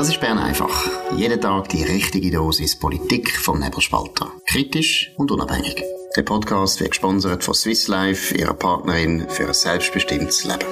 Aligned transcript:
Das 0.00 0.08
ist 0.08 0.18
Bern 0.18 0.38
einfach. 0.38 0.88
Jeden 1.14 1.38
Tag 1.42 1.68
die 1.68 1.82
richtige 1.82 2.30
Dosis 2.30 2.74
Politik 2.74 3.36
vom 3.36 3.60
Nebelspalter. 3.60 4.32
Kritisch 4.46 5.12
und 5.18 5.30
unabhängig. 5.30 5.84
Der 6.16 6.22
Podcast 6.22 6.80
wird 6.80 6.92
gesponsert 6.92 7.44
von 7.44 7.52
Swiss 7.52 7.86
Life, 7.86 8.34
ihrer 8.34 8.54
Partnerin 8.54 9.28
für 9.28 9.48
ein 9.48 9.52
selbstbestimmtes 9.52 10.44
Leben. 10.44 10.64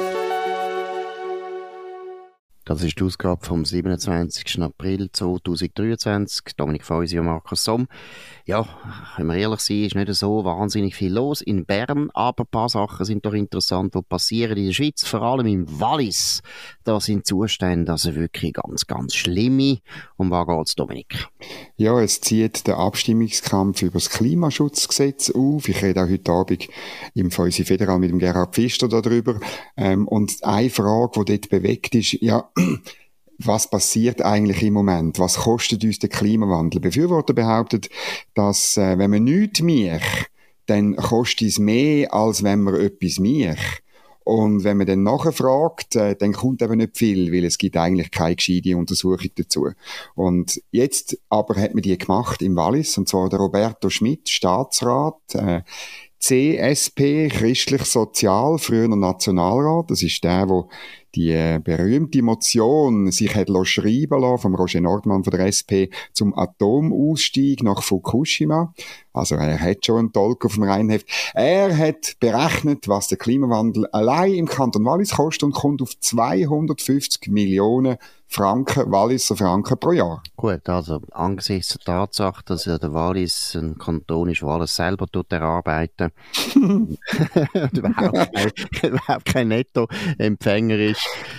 Das 2.68 2.82
ist 2.82 3.00
die 3.00 3.04
Ausgabe 3.04 3.46
vom 3.46 3.64
27. 3.64 4.60
April 4.60 5.10
2023. 5.10 6.54
Dominik 6.54 6.84
Feusi 6.84 7.18
und 7.18 7.24
Markus 7.24 7.64
Somm. 7.64 7.88
Ja, 8.44 8.68
wenn 9.16 9.26
wir 9.28 9.36
ehrlich 9.36 9.60
sein, 9.60 9.84
ist 9.84 9.94
nicht 9.94 10.12
so 10.12 10.44
wahnsinnig 10.44 10.94
viel 10.94 11.14
los 11.14 11.40
in 11.40 11.64
Bern, 11.64 12.10
aber 12.12 12.44
ein 12.44 12.50
paar 12.50 12.68
Sachen 12.68 13.06
sind 13.06 13.24
doch 13.24 13.32
interessant, 13.32 13.94
die 13.94 14.02
passieren 14.02 14.58
in 14.58 14.66
der 14.66 14.74
Schweiz, 14.74 15.02
vor 15.02 15.22
allem 15.22 15.46
im 15.46 15.80
Wallis. 15.80 16.42
Da 16.88 17.00
sind 17.00 17.26
Zustände 17.26 17.92
also 17.92 18.14
wirklich 18.14 18.54
ganz, 18.54 18.86
ganz 18.86 19.14
schlimme. 19.14 19.80
Um 20.16 20.30
was 20.30 20.46
geht's, 20.46 20.74
Dominik? 20.74 21.28
Ja, 21.76 22.00
es 22.00 22.22
zieht 22.22 22.66
der 22.66 22.78
Abstimmungskampf 22.78 23.82
über 23.82 23.98
das 23.98 24.08
Klimaschutzgesetz 24.08 25.28
auf. 25.28 25.68
Ich 25.68 25.82
rede 25.82 26.02
auch 26.02 26.08
heute 26.08 26.32
Abend 26.32 26.66
im 27.12 27.30
Feusi 27.30 27.66
Federal 27.66 27.98
mit 27.98 28.10
dem 28.10 28.18
Gerhard 28.18 28.54
Pfister 28.54 28.88
darüber. 28.88 29.38
Ähm, 29.76 30.08
und 30.08 30.42
eine 30.42 30.70
Frage, 30.70 31.24
die 31.26 31.32
dort 31.32 31.50
bewegt 31.50 31.94
ist, 31.94 32.14
ja, 32.22 32.50
was 33.38 33.68
passiert 33.68 34.22
eigentlich 34.22 34.62
im 34.62 34.72
Moment? 34.72 35.18
Was 35.18 35.36
kostet 35.36 35.84
uns 35.84 35.98
der 35.98 36.08
Klimawandel? 36.08 36.80
Befürworter 36.80 37.34
behauptet, 37.34 37.90
dass 38.32 38.78
äh, 38.78 38.96
wenn 38.96 39.10
man 39.10 39.24
nichts 39.24 39.60
mich, 39.60 40.00
dann 40.64 40.96
kostet 40.96 41.48
es 41.48 41.58
mehr, 41.58 42.14
als 42.14 42.42
wenn 42.42 42.62
man 42.62 42.76
etwas 42.76 43.18
mich. 43.18 43.58
Und 44.28 44.62
wenn 44.62 44.76
man 44.76 44.86
dann 44.86 45.04
nachfragt, 45.04 45.96
äh, 45.96 46.14
dann 46.14 46.34
kommt 46.34 46.60
eben 46.60 46.76
nicht 46.76 46.98
viel, 46.98 47.32
weil 47.32 47.46
es 47.46 47.56
gibt 47.56 47.78
eigentlich 47.78 48.10
keine 48.10 48.36
gescheite 48.36 48.76
Untersuchung 48.76 49.30
dazu. 49.34 49.68
Und 50.14 50.60
jetzt 50.70 51.16
aber 51.30 51.58
hat 51.58 51.72
man 51.72 51.80
die 51.80 51.96
gemacht 51.96 52.42
im 52.42 52.54
Wallis, 52.54 52.98
und 52.98 53.08
zwar 53.08 53.30
der 53.30 53.38
Roberto 53.38 53.88
Schmidt, 53.88 54.28
Staatsrat, 54.28 55.14
äh, 55.32 55.62
CSP, 56.20 57.28
christlich 57.28 57.84
sozial, 57.84 58.58
früher 58.58 58.88
Nationalrat, 58.88 59.90
das 59.90 60.02
ist 60.02 60.22
der, 60.22 60.46
wo 60.46 60.68
die 61.14 61.32
äh, 61.32 61.60
berühmte 61.62 62.22
Motion 62.22 63.10
sich 63.10 63.34
hat 63.34 63.48
schreiben 63.64 64.20
lassen 64.20 64.42
vom 64.42 64.54
Roger 64.54 64.80
Nordmann 64.80 65.24
von 65.24 65.30
der 65.30 65.46
SP 65.48 65.90
zum 66.12 66.36
Atomausstieg 66.36 67.62
nach 67.62 67.82
Fukushima. 67.82 68.74
Also 69.12 69.34
er 69.34 69.58
hat 69.60 69.84
schon 69.84 69.98
einen 69.98 70.12
Tolk 70.12 70.44
auf 70.44 70.54
dem 70.54 70.64
Rheinheft. 70.64 71.08
Er 71.34 71.76
hat 71.76 72.16
berechnet, 72.20 72.88
was 72.88 73.08
der 73.08 73.18
Klimawandel 73.18 73.86
allein 73.88 74.34
im 74.34 74.46
Kanton 74.46 74.84
Wallis 74.84 75.10
kostet 75.16 75.44
und 75.44 75.54
kommt 75.54 75.82
auf 75.82 75.98
250 75.98 77.28
Millionen 77.28 77.96
Franken, 78.30 78.92
Walliser 78.92 79.36
Franken 79.36 79.78
pro 79.78 79.92
Jahr. 79.92 80.22
Gut, 80.36 80.68
also 80.68 81.00
angesichts 81.12 81.68
der 81.68 81.80
Tatsache, 81.80 82.42
dass 82.44 82.66
ja 82.66 82.76
der 82.76 82.92
Wallis 82.92 83.56
ein 83.56 83.78
Kanton 83.78 84.28
ist, 84.28 84.42
wo 84.42 84.50
alles 84.50 84.76
selber 84.76 85.06
tut 85.06 85.32
erarbeiten 85.32 86.12
und 86.54 86.98
überhaupt 87.72 88.34
kein, 88.34 88.90
überhaupt 88.90 89.24
kein 89.24 89.48
Nettoempfänger 89.48 90.78
ist, 90.78 90.97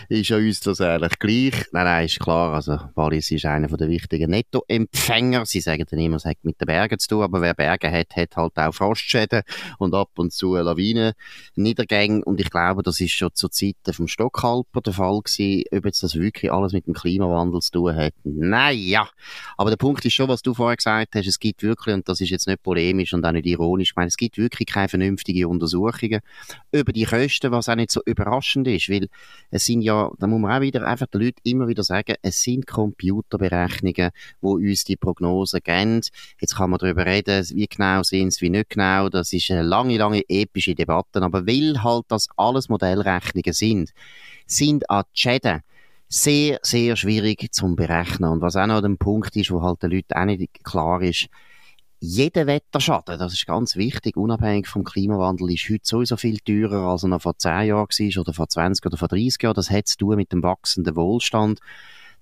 ist 0.09 0.29
ja 0.29 0.37
uns 0.37 0.59
das 0.61 0.81
eigentlich 0.81 1.19
gleich. 1.19 1.65
Nein, 1.71 1.85
nein, 1.85 2.05
ist 2.05 2.19
klar, 2.19 2.55
also 2.55 2.79
Wallis 2.95 3.29
ist 3.29 3.45
einer 3.45 3.67
der 3.67 3.89
wichtigen 3.89 4.31
Nettoempfänger. 4.31 5.45
Sie 5.45 5.61
sagen 5.61 5.85
dann 5.89 5.99
immer, 5.99 6.17
es 6.17 6.25
hat 6.25 6.37
mit 6.41 6.59
den 6.59 6.65
Bergen 6.65 6.97
zu 6.97 7.07
tun, 7.07 7.23
aber 7.23 7.41
wer 7.41 7.53
Berge 7.53 7.91
hat, 7.91 8.15
hat 8.15 8.35
halt 8.35 8.57
auch 8.57 8.73
Frostschäden 8.73 9.43
und 9.77 9.93
ab 9.93 10.09
und 10.17 10.33
zu 10.33 10.55
Lawinen, 10.55 11.13
Niedergänge 11.55 12.23
und 12.25 12.39
ich 12.39 12.49
glaube, 12.49 12.81
das 12.81 12.99
ist 12.99 13.11
schon 13.11 13.29
zur 13.35 13.51
Zeit 13.51 13.75
vom 13.91 14.07
Stockhalper 14.07 14.81
der 14.81 14.93
Fall 14.93 15.21
gewesen, 15.21 15.63
ob 15.71 15.85
jetzt 15.85 16.01
das 16.01 16.15
wirklich 16.15 16.51
alles 16.51 16.73
mit 16.73 16.79
mit 16.79 16.87
dem 16.87 16.93
Klimawandel 16.93 17.61
zu 17.61 17.71
tun 17.71 17.95
hat. 17.95 18.13
Naja, 18.23 19.09
aber 19.57 19.69
der 19.69 19.77
Punkt 19.77 20.05
ist 20.05 20.13
schon, 20.13 20.29
was 20.29 20.41
du 20.41 20.53
vorher 20.53 20.77
gesagt 20.77 21.15
hast, 21.15 21.27
es 21.27 21.39
gibt 21.39 21.61
wirklich, 21.61 21.93
und 21.93 22.07
das 22.07 22.21
ist 22.21 22.29
jetzt 22.29 22.47
nicht 22.47 22.63
polemisch 22.63 23.13
und 23.13 23.25
auch 23.25 23.31
nicht 23.31 23.45
ironisch, 23.45 23.91
ich 23.91 23.95
meine, 23.95 24.07
es 24.07 24.17
gibt 24.17 24.37
wirklich 24.37 24.67
keine 24.67 24.87
vernünftigen 24.87 25.45
Untersuchungen 25.45 26.21
über 26.71 26.93
die 26.93 27.03
Kosten, 27.03 27.51
was 27.51 27.67
auch 27.69 27.75
nicht 27.75 27.91
so 27.91 28.01
überraschend 28.05 28.67
ist, 28.67 28.89
weil 28.89 29.09
es 29.51 29.65
sind 29.65 29.81
ja, 29.81 30.11
da 30.19 30.27
muss 30.27 30.39
man 30.39 30.51
auch 30.51 30.61
wieder 30.61 30.85
einfach 30.85 31.07
den 31.07 31.21
Leuten 31.21 31.39
immer 31.43 31.67
wieder 31.67 31.83
sagen, 31.83 32.15
es 32.21 32.41
sind 32.41 32.67
Computerberechnungen, 32.67 34.11
wo 34.41 34.53
uns 34.53 34.83
die 34.83 34.95
Prognosen 34.95 35.61
geben. 35.63 36.01
Jetzt 36.39 36.55
kann 36.55 36.69
man 36.69 36.79
darüber 36.79 37.05
reden, 37.05 37.45
wie 37.53 37.67
genau 37.67 38.03
sind 38.03 38.33
sie, 38.33 38.41
wie 38.41 38.49
nicht 38.49 38.69
genau, 38.69 39.09
das 39.09 39.33
ist 39.33 39.49
eine 39.51 39.63
lange, 39.63 39.97
lange 39.97 40.23
epische 40.27 40.75
Debatte, 40.75 41.21
aber 41.21 41.47
weil 41.47 41.83
halt 41.83 42.05
das 42.09 42.27
alles 42.37 42.69
Modellrechnungen 42.69 43.53
sind, 43.53 43.91
sind 44.45 44.89
an 44.89 45.03
die 45.15 45.19
Schäden 45.19 45.61
sehr, 46.07 46.59
sehr 46.63 46.95
schwierig 46.95 47.47
zum 47.51 47.75
Berechnen. 47.75 48.31
Und 48.31 48.41
was 48.41 48.55
auch 48.55 48.65
noch 48.65 48.83
ein 48.83 48.97
Punkt 48.97 49.35
ist, 49.35 49.51
wo 49.51 49.61
halt 49.61 49.83
den 49.83 49.91
Leuten 49.91 50.13
auch 50.13 50.25
nicht 50.25 50.63
klar 50.63 51.01
ist, 51.01 51.27
jeder 51.99 52.47
Wetterschaden, 52.47 53.19
das 53.19 53.33
ist 53.33 53.45
ganz 53.45 53.75
wichtig, 53.75 54.15
unabhängig 54.15 54.67
vom 54.67 54.83
Klimawandel, 54.83 55.51
ist 55.51 55.69
heute 55.69 55.83
sowieso 55.83 56.15
viel 56.15 56.39
teurer, 56.39 56.89
als 56.89 57.03
er 57.03 57.09
noch 57.09 57.21
vor 57.21 57.37
10 57.37 57.67
Jahren 57.67 57.87
war, 57.87 58.21
oder 58.21 58.33
vor 58.33 58.47
20 58.47 58.85
oder 58.85 58.97
vor 58.97 59.09
30 59.09 59.43
Jahren. 59.43 59.55
Das 59.55 59.69
hat 59.69 59.87
zu 59.87 59.97
tun 59.97 60.15
mit 60.15 60.31
dem 60.31 60.41
wachsenden 60.41 60.95
Wohlstand. 60.95 61.59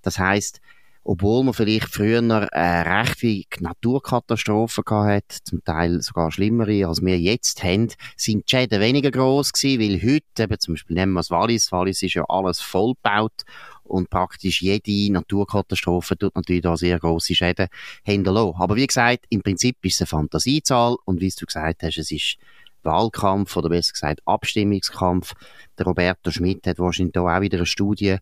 Das 0.02 0.18
heißt, 0.18 0.60
obwohl 1.04 1.42
man 1.42 1.54
vielleicht 1.54 1.88
früher 1.88 2.20
äh, 2.52 2.80
recht 2.80 3.22
wie 3.22 3.46
Naturkatastrophen 3.60 4.84
gehabt 4.84 5.08
hat, 5.08 5.38
zum 5.44 5.64
Teil 5.64 6.02
sogar 6.02 6.30
schlimmere, 6.30 6.86
als 6.86 7.00
wir 7.00 7.18
jetzt 7.18 7.62
haben, 7.62 7.88
sind 8.16 8.44
die 8.44 8.56
Schäden 8.56 8.80
weniger 8.80 9.10
groß 9.10 9.52
gewesen, 9.52 9.80
weil 9.80 10.02
heute, 10.02 10.42
eben 10.42 10.58
zum 10.58 10.74
Beispiel 10.74 10.96
nehmen 10.96 11.12
wir 11.12 11.20
das 11.20 11.30
Wallis, 11.30 11.72
Wallis 11.72 12.02
ist 12.02 12.12
ja 12.14 12.24
alles 12.28 12.60
vollgebaut 12.60 13.44
und 13.88 14.10
praktisch 14.10 14.62
jede 14.62 15.12
Naturkatastrophe 15.12 16.16
tut 16.16 16.34
natürlich 16.36 16.62
da 16.62 16.76
sehr 16.76 16.98
grosse 16.98 17.34
Schäden 17.34 17.68
hinterlassen. 18.02 18.54
Aber 18.58 18.76
wie 18.76 18.86
gesagt, 18.86 19.26
im 19.30 19.42
Prinzip 19.42 19.76
ist 19.82 19.94
es 19.94 20.00
eine 20.02 20.06
Fantasiezahl 20.06 20.96
und 21.04 21.20
wie 21.20 21.30
du 21.30 21.46
gesagt 21.46 21.82
hast, 21.82 21.98
es 21.98 22.10
ist 22.10 22.36
Wahlkampf 22.82 23.56
oder 23.56 23.68
besser 23.68 23.92
gesagt 23.92 24.20
Abstimmungskampf. 24.24 25.34
Der 25.78 25.86
Roberto 25.86 26.30
Schmidt 26.30 26.66
hat 26.66 26.78
wahrscheinlich 26.78 27.12
da 27.12 27.22
auch 27.22 27.40
wieder 27.40 27.58
eine 27.58 27.66
Studie 27.66 28.16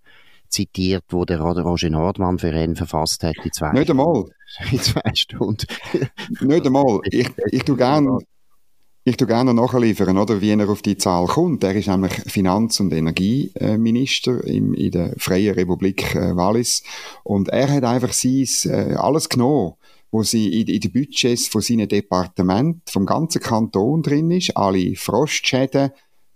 zitiert, 0.49 1.05
wo 1.09 1.25
der 1.25 1.41
Roger 1.41 1.91
Nordmann 1.91 2.39
für 2.39 2.53
ihn 2.53 2.77
verfasst 2.77 3.23
hat. 3.25 3.37
In 3.45 3.53
zwei 3.53 3.73
Nicht 3.73 3.91
einmal. 3.91 4.25
In 4.71 4.79
zwei 4.79 5.15
Stunden. 5.15 5.67
Nicht 6.41 6.67
einmal. 6.67 7.01
Ich, 7.11 7.29
ich 7.51 7.65
tue 7.65 7.77
gerne 7.77 8.19
ich 9.09 9.17
tue 9.17 9.29
gerne 9.29 9.55
nachliefern, 9.55 10.19
oder, 10.19 10.41
wie 10.41 10.51
er 10.51 10.69
auf 10.69 10.83
die 10.83 10.97
Zahl 10.97 11.27
kommt. 11.27 11.63
Er 11.63 11.77
ist 11.77 11.87
nämlich 11.87 12.13
Finanz- 12.27 12.81
und 12.81 12.93
Energieminister 12.93 14.43
in, 14.43 14.91
der 14.91 15.15
Freien 15.17 15.55
Republik 15.55 16.17
äh, 16.17 16.35
Wallis. 16.35 16.83
Und 17.23 17.49
er 17.51 17.69
hat 17.69 17.85
einfach 17.85 18.13
sein, 18.13 18.49
äh, 18.65 18.95
alles 18.95 19.29
genommen, 19.29 19.75
wo 20.11 20.25
sie 20.25 20.61
in, 20.61 20.81
den 20.81 20.91
Budgets 20.91 21.47
von 21.47 21.61
seinem 21.61 21.87
Departement, 21.87 22.83
vom 22.91 23.07
ganzen 23.07 23.41
Kanton 23.41 24.03
drin 24.03 24.33
ist. 24.33 24.57
Alle 24.57 24.97
Frostschäden, 24.97 25.93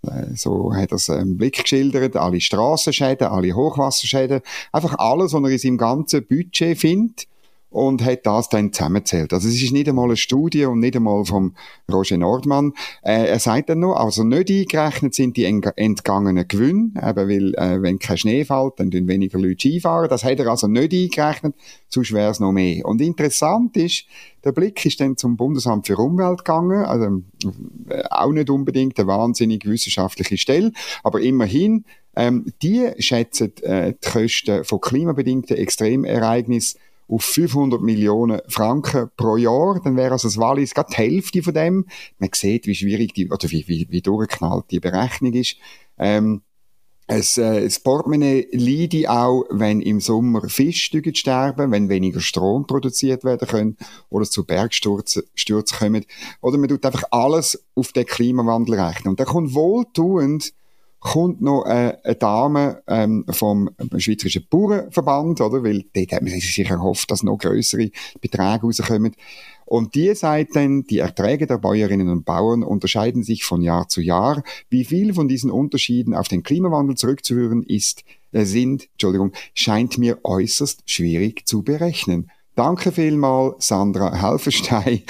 äh, 0.07 0.33
so 0.33 0.73
hat 0.73 0.91
er 0.91 0.95
es 0.95 1.09
im 1.09 1.35
Blick 1.35 1.63
geschildert, 1.63 2.15
alle 2.15 2.39
Strassenschäden, 2.39 3.27
alle 3.27 3.53
Hochwasserschäden, 3.53 4.39
einfach 4.71 4.97
alles, 4.97 5.33
was 5.33 5.43
er 5.43 5.49
in 5.49 5.57
seinem 5.57 5.77
ganzen 5.77 6.25
Budget 6.25 6.77
findet 6.77 7.27
und 7.71 8.03
hat 8.03 8.25
das 8.25 8.49
dann 8.49 8.73
zusammenzählt. 8.73 9.31
Also 9.31 9.47
es 9.47 9.61
ist 9.61 9.71
nicht 9.71 9.87
einmal 9.87 10.05
eine 10.05 10.17
Studie 10.17 10.65
und 10.65 10.79
nicht 10.79 10.95
einmal 10.95 11.23
vom 11.23 11.55
Roger 11.91 12.17
Nordmann. 12.17 12.73
Äh, 13.01 13.27
er 13.27 13.39
sagt 13.39 13.69
dann 13.69 13.79
noch, 13.79 13.95
also 13.95 14.25
nicht 14.25 14.51
eingerechnet 14.51 15.15
sind 15.15 15.37
die 15.37 15.45
entgangenen 15.45 16.47
Gewinne, 16.47 16.91
eben 16.97 17.29
weil 17.29 17.55
äh, 17.55 17.81
wenn 17.81 17.97
kein 17.97 18.17
Schnee 18.17 18.43
fällt, 18.43 18.73
dann 18.77 18.91
tun 18.91 19.07
weniger 19.07 19.39
Leute 19.39 19.69
Skifahren. 19.71 20.09
Das 20.09 20.25
hat 20.25 20.39
er 20.39 20.47
also 20.47 20.67
nicht 20.67 20.93
eingerechnet, 20.93 21.55
sonst 21.87 22.11
wäre 22.11 22.31
es 22.31 22.41
noch 22.41 22.51
mehr. 22.51 22.85
Und 22.85 22.99
interessant 22.99 23.77
ist, 23.77 24.05
der 24.43 24.51
Blick 24.51 24.85
ist 24.85 24.99
dann 24.99 25.15
zum 25.15 25.37
Bundesamt 25.37 25.87
für 25.87 25.95
Umwelt 25.95 26.39
gegangen, 26.39 26.83
also 26.83 27.21
äh, 27.87 28.03
auch 28.09 28.33
nicht 28.33 28.49
unbedingt 28.49 28.99
eine 28.99 29.07
wahnsinnig 29.07 29.65
wissenschaftliche 29.65 30.37
Stelle, 30.37 30.73
aber 31.03 31.21
immerhin, 31.21 31.85
ähm, 32.17 32.51
die 32.61 32.91
schätzen 32.99 33.53
äh, 33.61 33.93
die 33.93 34.09
Kosten 34.09 34.65
von 34.65 34.81
klimabedingten 34.81 35.55
Extremereignissen 35.55 36.77
auf 37.11 37.23
500 37.23 37.81
Millionen 37.81 38.41
Franken 38.47 39.09
pro 39.17 39.35
Jahr, 39.35 39.81
dann 39.83 39.97
wäre 39.97 40.13
also 40.13 40.29
das 40.29 40.37
Wallis 40.37 40.73
gerade 40.73 40.91
die 40.91 40.97
Hälfte 40.97 41.43
von 41.43 41.53
dem. 41.53 41.85
Man 42.19 42.29
sieht, 42.33 42.67
wie 42.67 42.75
schwierig 42.75 43.13
die, 43.13 43.29
oder 43.29 43.51
wie, 43.51 43.67
wie, 43.67 43.87
wie 43.89 44.01
durchgeknallt 44.01 44.65
die 44.71 44.79
Berechnung 44.79 45.33
ist. 45.33 45.57
Ähm, 45.97 46.41
es, 47.07 47.37
äh, 47.37 47.63
das 47.63 47.81
Portemonnaie 47.81 48.47
leidet 48.53 49.09
auch, 49.09 49.43
wenn 49.49 49.81
im 49.81 49.99
Sommer 49.99 50.47
Fische 50.47 51.01
sterben, 51.13 51.71
wenn 51.71 51.89
weniger 51.89 52.21
Strom 52.21 52.65
produziert 52.65 53.25
werden 53.25 53.45
können 53.45 53.77
oder 54.09 54.23
es 54.23 54.31
zu 54.31 54.45
Bergstürzen 54.45 55.23
kommen. 55.77 56.05
Oder 56.39 56.57
man 56.57 56.69
tut 56.69 56.85
einfach 56.85 57.03
alles 57.11 57.61
auf 57.75 57.91
den 57.91 58.05
Klimawandel 58.05 58.79
rechnen. 58.79 59.09
Und 59.09 59.19
da 59.19 59.25
kommt 59.25 59.53
wohltuend 59.53 60.53
kommt 61.01 61.41
noch 61.41 61.65
äh, 61.65 61.97
eine 62.03 62.15
Dame 62.15 62.83
ähm, 62.87 63.25
vom 63.29 63.71
Schweizerischen 63.97 64.45
Bauernverband, 64.49 65.41
oder? 65.41 65.63
Weil 65.63 65.83
dort 65.93 66.11
hat 66.13 66.21
man 66.21 66.31
sich 66.31 66.55
sicher 66.55 66.75
erhofft, 66.75 67.09
dass 67.09 67.23
noch 67.23 67.37
größere 67.39 67.89
Beträge 68.21 68.61
rauskommen. 68.61 69.15
Und 69.65 69.95
die 69.95 70.13
sagt 70.13 70.55
dann, 70.55 70.83
die 70.83 70.99
Erträge 70.99 71.47
der 71.47 71.57
Bäuerinnen 71.57 72.09
und 72.09 72.23
Bauern 72.23 72.63
unterscheiden 72.63 73.23
sich 73.23 73.43
von 73.43 73.61
Jahr 73.61 73.87
zu 73.87 73.99
Jahr. 74.01 74.43
Wie 74.69 74.85
viel 74.85 75.13
von 75.13 75.27
diesen 75.27 75.49
Unterschieden 75.49 76.13
auf 76.13 76.27
den 76.27 76.43
Klimawandel 76.43 76.95
zurückzuführen 76.95 77.63
ist, 77.63 78.03
äh, 78.31 78.45
sind, 78.45 78.87
Entschuldigung, 78.91 79.31
scheint 79.55 79.97
mir 79.97 80.19
äußerst 80.23 80.83
schwierig 80.85 81.47
zu 81.47 81.63
berechnen. 81.63 82.29
Danke 82.55 82.91
vielmals, 82.91 83.67
Sandra 83.67 84.21
Helfenstein, 84.21 85.01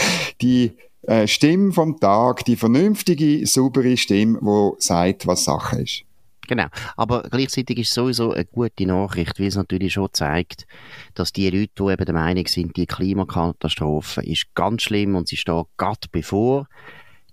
die 0.41 0.71
äh, 1.03 1.27
Stimme 1.27 1.71
vom 1.71 1.99
Tag, 1.99 2.45
die 2.45 2.55
vernünftige, 2.55 3.45
saubere 3.47 3.97
Stimme, 3.97 4.37
wo 4.41 4.75
sagt, 4.79 5.27
was 5.27 5.43
Sache 5.45 5.81
ist. 5.81 6.03
Genau. 6.47 6.65
Aber 6.97 7.23
gleichzeitig 7.31 7.77
ist 7.77 7.89
es 7.89 7.93
sowieso 7.93 8.33
eine 8.33 8.45
gute 8.45 8.85
Nachricht, 8.85 9.39
weil 9.39 9.47
es 9.47 9.55
natürlich 9.55 9.93
schon 9.93 10.09
zeigt, 10.11 10.65
dass 11.13 11.31
die 11.31 11.49
Leute, 11.49 11.71
die 11.79 11.91
eben 11.93 12.05
der 12.05 12.13
Meinung 12.13 12.45
sind, 12.47 12.75
die 12.75 12.87
Klimakatastrophe 12.87 14.21
ist 14.21 14.53
ganz 14.53 14.81
schlimm 14.81 15.15
und 15.15 15.29
sie 15.29 15.37
steht 15.37 15.65
gerade 15.77 16.07
bevor, 16.11 16.67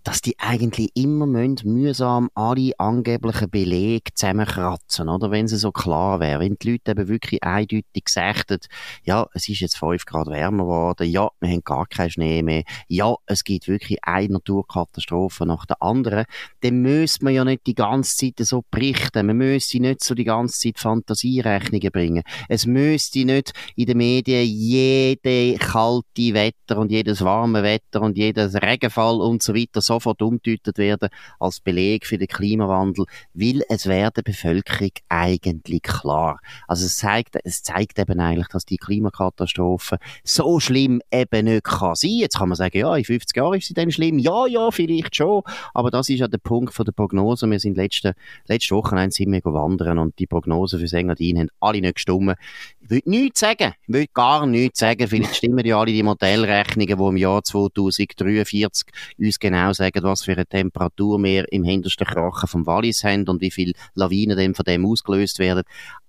dass 0.08 0.22
die 0.22 0.38
eigentlich 0.38 0.88
immer 0.94 1.26
müssen, 1.26 1.70
mühsam 1.70 2.31
alle 2.34 2.72
angeblichen 2.78 3.50
Belege 3.50 4.10
zusammenkratzen, 4.14 5.06
oder? 5.06 5.31
Wenn 5.31 5.49
sie 5.49 5.58
so 5.58 5.70
klar 5.70 6.19
wäre. 6.19 6.40
Wenn 6.40 6.56
die 6.56 6.72
Leute 6.72 6.93
eben 6.93 7.08
wirklich 7.08 7.44
eindeutig 7.44 8.05
gesagt 8.06 8.69
ja, 9.05 9.26
es 9.34 9.50
ist 9.50 9.60
jetzt 9.60 9.76
5 9.76 10.06
Grad 10.06 10.28
wärmer 10.28 10.64
geworden, 10.64 11.10
ja, 11.10 11.28
wir 11.40 11.50
haben 11.50 11.62
gar 11.62 11.84
keinen 11.84 12.08
Schnee 12.08 12.43
mehr, 12.43 12.62
ja, 12.87 13.16
es 13.26 13.44
gibt 13.44 13.69
wirklich 13.69 13.99
eine 14.02 14.32
Naturkatastrophe 14.32 15.44
nach 15.44 15.66
der 15.66 15.82
anderen, 15.82 16.25
dann 16.62 16.81
müsste 16.81 17.25
man 17.25 17.34
ja 17.34 17.44
nicht 17.44 17.66
die 17.66 17.75
ganze 17.75 18.16
Zeit 18.16 18.46
so 18.46 18.62
berichten. 18.70 19.26
Man 19.26 19.37
müsste 19.37 19.78
nicht 19.78 20.02
so 20.02 20.14
die 20.14 20.25
ganze 20.25 20.58
Zeit 20.58 20.78
Fantasierechnungen 20.78 21.90
bringen. 21.90 22.22
Es 22.49 22.64
müsste 22.64 23.26
nicht 23.26 23.52
in 23.76 23.84
den 23.84 23.99
Medien 23.99 24.46
jede 24.46 25.58
kalte 25.58 26.32
Wetter 26.32 26.78
und 26.78 26.90
jedes 26.90 27.20
warme 27.22 27.62
Wetter 27.62 28.00
und 28.00 28.16
jedes 28.16 28.55
Regenfall 28.55 29.20
und 29.20 29.43
so 29.43 29.55
weiter 29.55 29.82
so 29.82 29.98
sofort 29.99 30.23
umdeutet 30.23 30.79
werden 30.79 31.09
als 31.41 31.61
Beleg 31.61 32.06
für 32.06 32.19
den 32.19 32.29
Klimawandel, 32.29 33.06
weil 33.35 33.62
es 33.69 33.87
wäre 33.87 34.12
der 34.12 34.23
Bevölkerung 34.23 34.91
eigentlich 35.09 35.83
klar. 35.83 36.39
Also 36.69 36.87
es 36.87 36.99
zeigt, 36.99 37.37
es 37.45 37.62
zeigt 37.62 37.99
eben 37.99 38.21
eigentlich, 38.21 38.49
dass 38.49 38.65
die 38.65 38.77
Klimakatastrophe 38.77 39.99
so 40.23 40.61
schlimm 40.61 41.00
eben 41.12 41.47
nicht 41.47 41.65
kann 41.65 41.97
sein. 41.97 42.11
Jetzt 42.11 42.39
kann 42.39 42.49
man 42.49 42.56
sagen, 42.56 42.79
ja, 42.79 42.97
in 42.97 43.05
50 43.05 43.37
Jahren 43.37 43.59
ist 43.59 43.67
sie 43.67 43.75
dann 43.75 43.91
schlimm. 43.91 44.19
Ja, 44.19 44.47
ja, 44.47 44.71
vielleicht 44.71 45.17
schon. 45.17 45.43
Aber 45.75 45.91
das 45.91 46.09
ist 46.09 46.21
ja 46.21 46.29
der 46.29 46.39
Punkt 46.39 46.73
von 46.73 46.85
der 46.85 46.93
Prognose. 46.93 47.51
Wir 47.51 47.59
sind 47.59 47.77
letzte, 47.77 48.15
letzte 48.47 48.75
Woche 48.75 48.97
sind 49.11 49.33
wir 49.33 49.44
wandern 49.44 49.99
und 49.99 50.19
die 50.19 50.27
Prognosen 50.27 50.87
für 50.87 50.97
Engadin 50.97 51.39
haben 51.39 51.51
alle 51.61 51.81
nicht 51.81 51.94
gestimmt. 51.94 52.37
Will 52.90 53.02
nichts 53.05 53.40
sagen. 53.40 53.75
Will 53.87 54.06
gar 54.14 54.46
nichts 54.46 54.79
sagen. 54.79 55.06
Vielleicht 55.06 55.37
stimmen 55.37 55.67
ja 55.67 55.79
alle 55.79 55.93
die 55.93 56.02
Modellrechnungen, 56.02 56.99
die 56.99 57.05
im 57.05 57.17
Jahr 57.19 57.44
2043 57.44 58.88
uns 59.19 59.38
genau 59.38 59.75
sagen, 59.75 60.02
was 60.02 60.25
für 60.25 60.32
eine 60.32 60.46
Temperatur 60.46 61.23
wir 61.23 61.44
im 61.52 61.64
hintersten 61.64 62.06
Krachen 62.06 62.49
vom 62.49 62.67
Wallis 62.67 63.05
haben 63.05 63.29
und 63.29 63.43
wie 63.43 63.50
viele 63.50 63.75
Lawinen 63.94 64.38
dann 64.38 64.55
von 64.55 64.64
dem 64.64 64.87
ausgelöst 64.87 65.38
werden. 65.38 65.64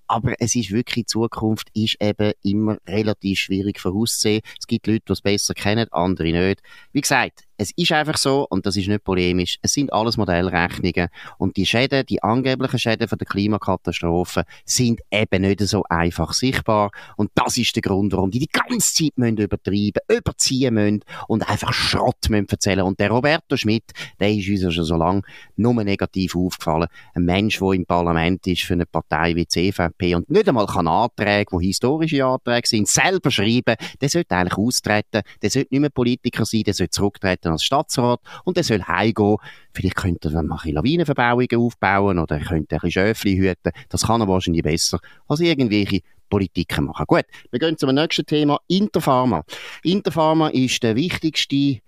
Aber 0.07 0.35
es 0.39 0.55
ist 0.55 0.71
wirklich, 0.71 1.07
Zukunft 1.07 1.67
ist 1.73 1.97
eben 1.99 2.31
immer 2.43 2.77
relativ 2.87 3.39
schwierig 3.39 3.79
vorauszusehen. 3.79 4.41
Es 4.57 4.65
gibt 4.65 4.87
Leute, 4.87 5.03
die 5.07 5.13
es 5.13 5.21
besser 5.21 5.53
kennen, 5.53 5.87
andere 5.91 6.31
nicht. 6.31 6.61
Wie 6.93 7.01
gesagt, 7.01 7.43
es 7.59 7.71
ist 7.75 7.91
einfach 7.91 8.15
so, 8.15 8.47
und 8.49 8.65
das 8.65 8.77
ist 8.77 8.87
nicht 8.87 9.03
polemisch, 9.03 9.59
es 9.61 9.73
sind 9.73 9.91
alles 9.91 10.15
Modellrechnungen 10.15 11.09
und 11.37 11.57
die 11.57 11.65
Schäden, 11.65 12.05
die 12.05 12.23
angeblichen 12.23 12.79
Schäden 12.79 13.09
von 13.09 13.17
der 13.17 13.27
Klimakatastrophe 13.27 14.45
sind 14.63 15.01
eben 15.11 15.41
nicht 15.41 15.59
so 15.59 15.83
einfach 15.89 16.31
sichtbar 16.31 16.89
und 17.17 17.31
das 17.35 17.57
ist 17.57 17.75
der 17.75 17.81
Grund, 17.81 18.13
warum 18.13 18.31
die 18.31 18.39
die 18.39 18.47
ganze 18.47 18.93
Zeit 18.93 19.17
müssen 19.17 19.37
übertreiben, 19.37 20.01
überziehen 20.07 20.73
müssen 20.73 21.01
und 21.27 21.49
einfach 21.49 21.73
Schrott 21.73 22.29
müssen 22.29 22.47
erzählen. 22.47 22.83
Und 22.83 22.97
der 22.97 23.11
Roberto 23.11 23.57
Schmidt, 23.57 23.91
der 24.21 24.31
ist 24.31 24.47
uns 24.47 24.61
ja 24.61 24.71
schon 24.71 24.85
so 24.85 24.95
lange 24.95 25.21
nur 25.57 25.73
negativ 25.83 26.37
aufgefallen. 26.37 26.87
Ein 27.13 27.25
Mensch, 27.25 27.59
der 27.59 27.71
im 27.73 27.85
Parlament 27.85 28.47
ist 28.47 28.61
für 28.61 28.75
eine 28.75 28.85
Partei 28.85 29.35
wie 29.35 29.45
die 29.45 29.47
CVP 29.47 30.15
und 30.15 30.29
nicht 30.29 30.47
einmal 30.47 30.65
kann 30.65 30.87
Anträge, 30.87 31.57
die 31.59 31.65
historische 31.67 32.25
Anträge 32.25 32.67
sind, 32.69 32.87
selber 32.87 33.31
schreiben, 33.31 33.75
der 33.99 34.07
sollte 34.07 34.37
eigentlich 34.37 34.57
austreten, 34.57 35.23
der 35.41 35.49
sollte 35.49 35.67
nicht 35.71 35.81
mehr 35.81 35.89
Politiker 35.89 36.45
sein, 36.45 36.63
der 36.63 36.73
sollte 36.73 36.91
zurücktreten 36.91 37.48
als 37.51 37.63
Stadtrat 37.63 38.19
und 38.43 38.57
er 38.57 38.63
soll 38.63 38.81
heimgehen. 38.83 39.37
Vielleicht 39.73 39.95
könnte 39.95 40.31
er 40.33 40.43
mal 40.43 40.59
Lawinenverbauungen 40.63 41.55
aufbauen 41.55 42.19
oder 42.19 42.37
er 42.37 42.45
könnte 42.45 42.77
ein 42.81 42.91
Schöfli 42.91 43.37
hüten. 43.37 43.71
Das 43.89 44.07
kann 44.07 44.21
er 44.21 44.27
wahrscheinlich 44.27 44.63
besser 44.63 44.99
als 45.27 45.39
irgendwelche 45.39 46.01
Politiken 46.29 46.85
machen. 46.85 47.05
Gut, 47.07 47.25
wir 47.51 47.59
gehen 47.59 47.77
zum 47.77 47.93
nächsten 47.93 48.25
Thema, 48.25 48.59
Interpharma. 48.67 49.43
Interpharma 49.83 50.49
ist 50.49 50.83
der 50.83 50.95
wichtigste 50.95 51.79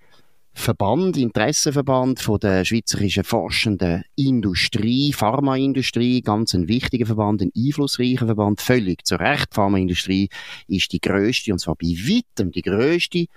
Verband, 0.53 1.15
Interessenverband 1.15 2.19
von 2.19 2.39
der 2.39 2.65
schweizerischen 2.65 3.23
forschenden 3.23 4.03
Industrie, 4.15 5.13
Pharmaindustrie, 5.13 6.21
ganz 6.21 6.53
ein 6.53 6.67
wichtiger 6.67 7.05
Verband, 7.05 7.41
ein 7.41 7.51
einflussreicher 7.55 8.25
Verband, 8.25 8.59
völlig 8.59 9.05
zu 9.05 9.15
Recht. 9.15 9.53
Pharmaindustrie 9.53 10.29
ist 10.67 10.91
die 10.91 10.99
größte, 10.99 11.53
und 11.53 11.59
zwar 11.59 11.75
bei 11.75 11.87
weitem 11.87 12.51
die 12.51 12.61
größte 12.63 13.27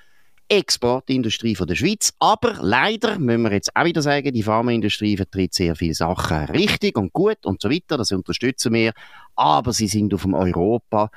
Exportindustrie 0.48 1.54
von 1.54 1.66
der 1.66 1.74
Schweiz. 1.74 2.12
Aber 2.18 2.58
leider 2.60 3.18
müssen 3.18 3.42
wir 3.42 3.52
jetzt 3.52 3.74
auch 3.74 3.84
wieder 3.84 4.02
sagen, 4.02 4.32
die 4.32 4.42
Pharmaindustrie 4.42 5.16
vertritt 5.16 5.54
sehr 5.54 5.76
viele 5.76 5.94
Sachen 5.94 6.44
richtig 6.46 6.96
und 6.96 7.12
gut 7.12 7.44
und 7.44 7.62
so 7.62 7.70
weiter. 7.70 7.96
Das 7.96 8.12
unterstützen 8.12 8.72
wir. 8.72 8.92
Aber 9.36 9.72
sie 9.72 9.88
sind 9.88 10.14
auf 10.14 10.22
dem 10.22 10.34
Europa 10.34 11.10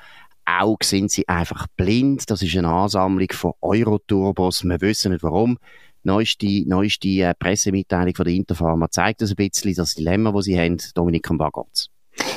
auch 0.48 0.78
sind 0.82 1.10
sie 1.10 1.28
einfach 1.28 1.66
blind. 1.76 2.30
Das 2.30 2.40
ist 2.40 2.56
eine 2.56 2.68
Ansammlung 2.68 3.28
von 3.32 3.52
Euroturbos. 3.60 4.64
Wir 4.64 4.80
wissen 4.80 5.12
nicht 5.12 5.22
warum. 5.22 5.58
Neueste, 6.04 6.64
neueste 6.66 7.08
äh, 7.08 7.34
Pressemitteilung 7.34 8.14
von 8.14 8.24
der 8.24 8.34
Interpharma 8.34 8.90
zeigt 8.90 9.20
das 9.20 9.30
ein 9.30 9.36
bisschen, 9.36 9.74
das 9.74 9.94
Dilemma, 9.94 10.32
das 10.32 10.46
sie 10.46 10.58
haben. 10.58 10.78
Dominik, 10.94 11.28
geht's? 11.28 11.90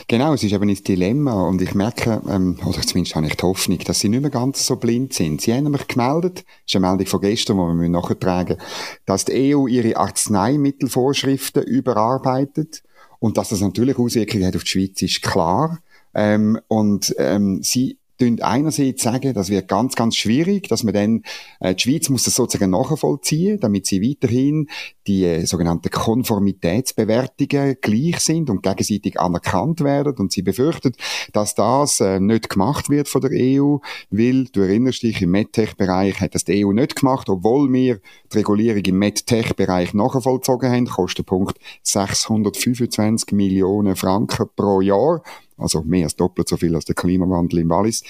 Genau, 0.07 0.33
es 0.33 0.44
ist 0.44 0.51
eben 0.51 0.69
ein 0.69 0.75
Dilemma 0.75 1.48
und 1.48 1.62
ich 1.62 1.74
merke, 1.74 2.21
ähm, 2.30 2.57
oder 2.65 2.81
zumindest 2.81 3.15
habe 3.15 3.27
ich 3.27 3.36
die 3.36 3.44
Hoffnung, 3.44 3.80
dass 3.80 4.00
sie 4.00 4.09
nicht 4.09 4.21
mehr 4.21 4.30
ganz 4.30 4.65
so 4.65 4.75
blind 4.75 5.13
sind. 5.13 5.42
Sie 5.42 5.53
haben 5.53 5.63
nämlich 5.63 5.88
gemeldet, 5.88 6.39
das 6.39 6.45
ist 6.68 6.75
eine 6.75 6.88
Meldung 6.88 7.07
von 7.07 7.21
gestern, 7.21 7.57
die 7.57 7.81
wir 7.81 7.89
nachtragen 7.89 8.57
dass 9.06 9.25
die 9.25 9.56
EU 9.56 9.68
ihre 9.68 9.98
Arzneimittelvorschriften 9.98 11.63
überarbeitet 11.63 12.83
und 13.19 13.38
dass 13.38 13.50
das 13.50 13.62
natürlich 13.62 13.98
Auswirkungen 13.98 14.45
hat 14.45 14.56
auf 14.56 14.63
die 14.63 14.69
Schweiz, 14.69 15.01
ist 15.01 15.21
klar. 15.21 15.80
Ähm, 16.13 16.59
und 16.68 17.15
ähm, 17.18 17.62
sie 17.63 17.97
einerseits 18.41 19.03
sagen, 19.03 19.33
das 19.33 19.50
wird 19.50 19.68
ganz, 19.68 19.95
ganz 19.95 20.15
schwierig, 20.15 20.68
dass 20.68 20.83
man 20.83 20.94
dann, 20.94 21.23
äh, 21.59 21.75
die 21.75 21.83
Schweiz 21.83 22.09
muss 22.09 22.23
das 22.23 22.35
sozusagen 22.35 22.71
nachvollziehen, 22.71 23.59
damit 23.59 23.85
sie 23.85 24.01
weiterhin 24.01 24.68
die 25.07 25.25
äh, 25.25 25.45
sogenannten 25.45 25.89
Konformitätsbewertungen 25.89 27.77
gleich 27.81 28.19
sind 28.19 28.50
und 28.50 28.63
gegenseitig 28.63 29.19
anerkannt 29.19 29.81
werden. 29.81 30.15
Und 30.18 30.31
sie 30.31 30.41
befürchtet, 30.41 30.97
dass 31.33 31.56
das 31.56 32.00
äh, 32.00 32.19
nicht 32.19 32.49
gemacht 32.49 32.90
wird 32.90 33.07
von 33.07 33.21
der 33.21 33.31
EU, 33.33 33.78
weil, 34.09 34.45
du 34.45 34.61
erinnerst 34.61 35.04
dich, 35.04 35.21
im 35.21 35.31
MedTech-Bereich 35.31 36.19
hat 36.19 36.35
das 36.35 36.44
die 36.44 36.66
EU 36.66 36.71
nicht 36.71 36.95
gemacht, 36.95 37.30
obwohl 37.30 37.71
wir 37.71 37.99
die 38.31 38.37
Regulierung 38.37 38.83
im 38.83 38.99
MedTech-Bereich 38.99 39.94
nachvollzogen 39.94 40.71
haben, 40.71 40.87
Kostenpunkt 40.87 41.57
625 41.83 43.31
Millionen 43.33 43.95
Franken 43.95 44.47
pro 44.56 44.81
Jahr 44.81 45.21
also 45.58 45.84
mehr 45.84 46.06
als 46.06 46.16
doppelt 46.16 46.48
so 46.48 46.58
viel 46.58 46.76
als 46.76 46.86
der 46.86 46.96
Klimawandel 46.96 47.60
im 47.60 47.70
Wallis. 47.70 48.04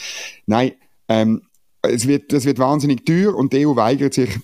Nein, 0.45 0.73
ähm, 1.07 1.41
es 1.81 2.07
wird, 2.07 2.31
das 2.31 2.45
wird 2.45 2.59
wahnsinnig 2.59 3.05
teuer 3.05 3.35
und 3.35 3.53
die 3.53 3.65
EU 3.65 3.75
weigert 3.75 4.13
sich, 4.13 4.39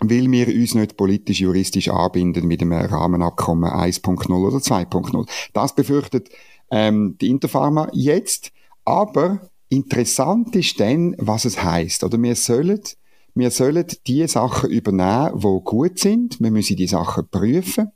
weil 0.00 0.30
wir 0.30 0.48
uns 0.48 0.74
nicht 0.74 0.96
politisch-juristisch 0.96 1.88
anbinden 1.88 2.46
mit 2.46 2.60
einem 2.60 2.72
Rahmenabkommen 2.72 3.70
1.0 3.70 4.30
oder 4.30 4.58
2.0. 4.58 5.28
Das 5.52 5.74
befürchtet 5.74 6.30
ähm, 6.70 7.16
die 7.20 7.28
Interpharma 7.28 7.88
jetzt, 7.92 8.50
aber 8.84 9.48
interessant 9.68 10.56
ist 10.56 10.80
dann, 10.80 11.14
was 11.18 11.44
es 11.44 11.62
heißt. 11.62 12.04
Oder 12.04 12.20
wir 12.20 12.34
sollen 12.34 12.80
wir 13.34 13.50
sollen 13.50 13.86
die 14.06 14.26
Sachen 14.28 14.68
übernehmen, 14.70 15.30
wo 15.34 15.62
gut 15.62 15.98
sind. 15.98 16.38
Wir 16.40 16.50
müssen 16.50 16.76
die 16.76 16.86
Sachen 16.86 17.28
prüfen 17.30 17.92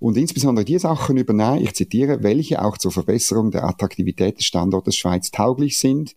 und 0.00 0.16
insbesondere 0.16 0.64
die 0.64 0.78
Sachen 0.78 1.16
übernehmen, 1.16 1.62
ich 1.62 1.74
zitiere, 1.74 2.22
welche 2.22 2.62
auch 2.62 2.78
zur 2.78 2.92
Verbesserung 2.92 3.50
der 3.50 3.64
Attraktivität 3.64 4.38
des 4.38 4.44
Standortes 4.44 4.96
Schweiz 4.96 5.30
tauglich 5.30 5.78
sind, 5.78 6.14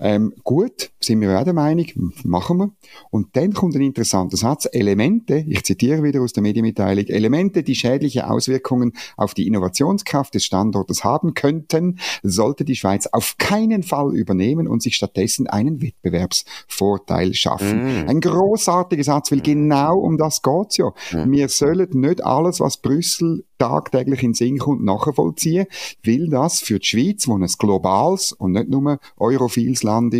ähm, 0.00 0.32
gut, 0.44 0.90
sind 1.00 1.20
wir 1.20 1.38
auch 1.38 1.44
der 1.44 1.54
Meinung, 1.54 1.86
machen 2.24 2.58
wir. 2.58 2.70
Und 3.10 3.36
dann 3.36 3.52
kommt 3.52 3.74
ein 3.74 3.82
interessanter 3.82 4.36
Satz. 4.36 4.68
Elemente, 4.70 5.44
ich 5.48 5.64
zitiere 5.64 6.02
wieder 6.02 6.20
aus 6.20 6.32
der 6.32 6.42
Medienmitteilung, 6.42 7.06
Elemente, 7.06 7.62
die 7.62 7.74
schädliche 7.74 8.30
Auswirkungen 8.30 8.92
auf 9.16 9.34
die 9.34 9.46
Innovationskraft 9.46 10.34
des 10.34 10.44
Standortes 10.44 11.04
haben 11.04 11.34
könnten, 11.34 11.98
sollte 12.22 12.64
die 12.64 12.76
Schweiz 12.76 13.08
auf 13.10 13.36
keinen 13.38 13.82
Fall 13.82 14.14
übernehmen 14.14 14.68
und 14.68 14.82
sich 14.82 14.94
stattdessen 14.96 15.46
einen 15.46 15.82
Wettbewerbsvorteil 15.82 17.34
schaffen. 17.34 18.04
Mm. 18.04 18.08
Ein 18.08 18.20
großartiger 18.20 19.04
Satz, 19.04 19.32
weil 19.32 19.38
mm. 19.38 19.42
genau 19.42 19.98
um 19.98 20.16
das 20.16 20.42
geht's 20.42 20.76
ja. 20.76 20.92
Mm. 21.12 21.30
Wir 21.32 21.48
sollen 21.48 21.88
nicht 21.92 22.24
alles, 22.24 22.60
was 22.60 22.76
Brüssel 22.76 23.44
tagtäglich 23.58 24.22
in 24.22 24.34
Sinn 24.34 24.58
kommt, 24.58 24.84
nachvollziehen, 24.84 25.66
weil 26.04 26.28
das 26.28 26.60
für 26.60 26.78
die 26.78 26.86
Schweiz, 26.86 27.26
wo 27.26 27.36
ein 27.36 27.46
globales 27.58 28.32
und 28.32 28.52
nicht 28.52 28.68
nur 28.68 28.98
europhiles 29.16 29.82
Land 29.88 30.14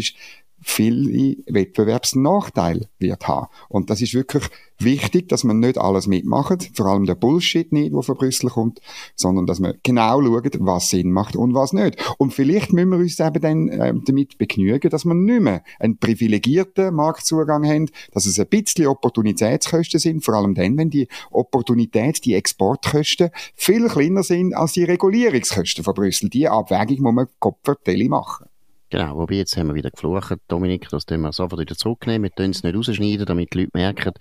viele 0.61 1.37
Wettbewerbsnachteile 1.47 2.89
wird 2.99 3.29
haben. 3.29 3.47
Und 3.69 3.91
das 3.91 4.01
ist 4.01 4.15
wirklich 4.15 4.45
wichtig, 4.79 5.29
dass 5.29 5.45
man 5.45 5.61
nicht 5.61 5.79
alles 5.79 6.07
mitmacht, 6.07 6.71
vor 6.75 6.87
allem 6.87 7.07
der 7.07 7.15
Bullshit 7.15 7.73
nicht, 7.73 7.93
der 7.93 8.03
von 8.03 8.17
Brüssel 8.17 8.51
kommt, 8.51 8.81
sondern 9.15 9.47
dass 9.47 9.61
man 9.61 9.75
genau 9.83 10.23
schaut, 10.23 10.57
was 10.61 10.91
Sinn 10.91 11.11
macht 11.11 11.37
und 11.37 11.55
was 11.55 11.73
nicht. 11.73 11.97
Und 12.19 12.33
vielleicht 12.33 12.73
müssen 12.73 12.91
wir 12.91 12.99
uns 12.99 13.21
eben 13.21 13.41
dann 13.41 13.69
äh, 13.69 13.95
damit 14.05 14.39
begnügen, 14.39 14.91
dass 14.91 15.05
wir 15.05 15.15
nicht 15.15 15.41
mehr 15.41 15.63
einen 15.79 15.99
privilegierten 15.99 16.95
Marktzugang 16.95 17.67
haben, 17.67 17.91
dass 18.13 18.27
es 18.27 18.39
ein 18.39 18.47
bisschen 18.49 18.87
Opportunitätskosten 18.87 20.01
sind, 20.01 20.25
vor 20.25 20.35
allem 20.35 20.55
dann, 20.55 20.77
wenn 20.77 20.91
die 20.91 21.09
Opportunität, 21.31 22.25
die 22.25 22.35
Exportkosten 22.35 23.31
viel 23.55 23.89
kleiner 23.89 24.23
sind 24.23 24.55
als 24.55 24.73
die 24.73 24.85
Regulierungskosten 24.85 25.85
von 25.85 25.95
Brüssel. 25.95 26.31
Die 26.31 26.49
Abwägung 26.49 27.03
muss 27.03 27.15
man 27.15 27.27
Kopfvertelle 27.39 28.09
machen. 28.09 28.47
Genau, 28.91 29.19
wobei 29.19 29.35
jetzt 29.35 29.55
haben 29.59 29.67
wir 29.67 29.75
wieder 29.75 29.91
geflucht, 29.91 30.39
Dominik, 30.49 30.89
das 30.89 31.05
tun 31.05 31.21
wir 31.21 31.33
sofort 31.33 31.61
wieder 31.61 31.77
zurücknehmen. 31.77 32.23
Wir 32.23 32.35
tun 32.35 32.53
es 32.53 32.63
nicht 32.63 32.75
rausschneiden, 32.75 33.27
damit 33.27 33.53
die 33.53 33.59
Leute 33.61 33.71
merken, 33.75 34.15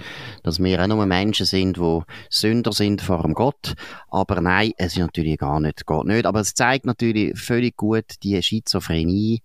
dass 0.43 0.61
wir 0.61 0.83
auch 0.83 0.87
nur 0.87 1.05
Menschen 1.05 1.45
sind, 1.45 1.77
die 1.77 2.01
Sünder 2.29 2.73
sind 2.73 3.01
vor 3.01 3.21
dem 3.21 3.33
Gott. 3.33 3.75
Aber 4.09 4.41
nein, 4.41 4.73
es 4.77 4.93
ist 4.93 4.99
natürlich 4.99 5.37
gar 5.37 5.61
nicht, 5.61 5.87
geht 5.87 6.03
nicht. 6.03 6.25
Aber 6.25 6.41
es 6.41 6.53
zeigt 6.53 6.85
natürlich 6.85 7.39
völlig 7.39 7.77
gut 7.77 8.15
die 8.23 8.43
Schizophrenie 8.43 9.41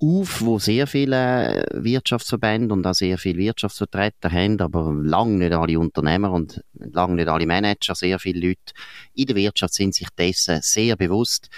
auf, 0.00 0.40
wo 0.40 0.60
sehr 0.60 0.86
viele 0.86 1.66
Wirtschaftsverbände 1.74 2.72
und 2.72 2.86
auch 2.86 2.94
sehr 2.94 3.18
viele 3.18 3.38
Wirtschaftsvertreter 3.38 4.30
haben, 4.30 4.60
aber 4.60 4.92
lange 4.94 5.36
nicht 5.36 5.52
alle 5.52 5.78
Unternehmer 5.78 6.30
und 6.32 6.62
lange 6.74 7.16
nicht 7.16 7.28
alle 7.28 7.46
Manager, 7.46 7.94
sehr 7.94 8.18
viele 8.18 8.48
Leute 8.48 8.72
in 9.14 9.26
der 9.26 9.36
Wirtschaft 9.36 9.74
sind 9.74 9.94
sich 9.94 10.08
dessen 10.16 10.60
sehr 10.62 10.96
bewusst 10.96 11.50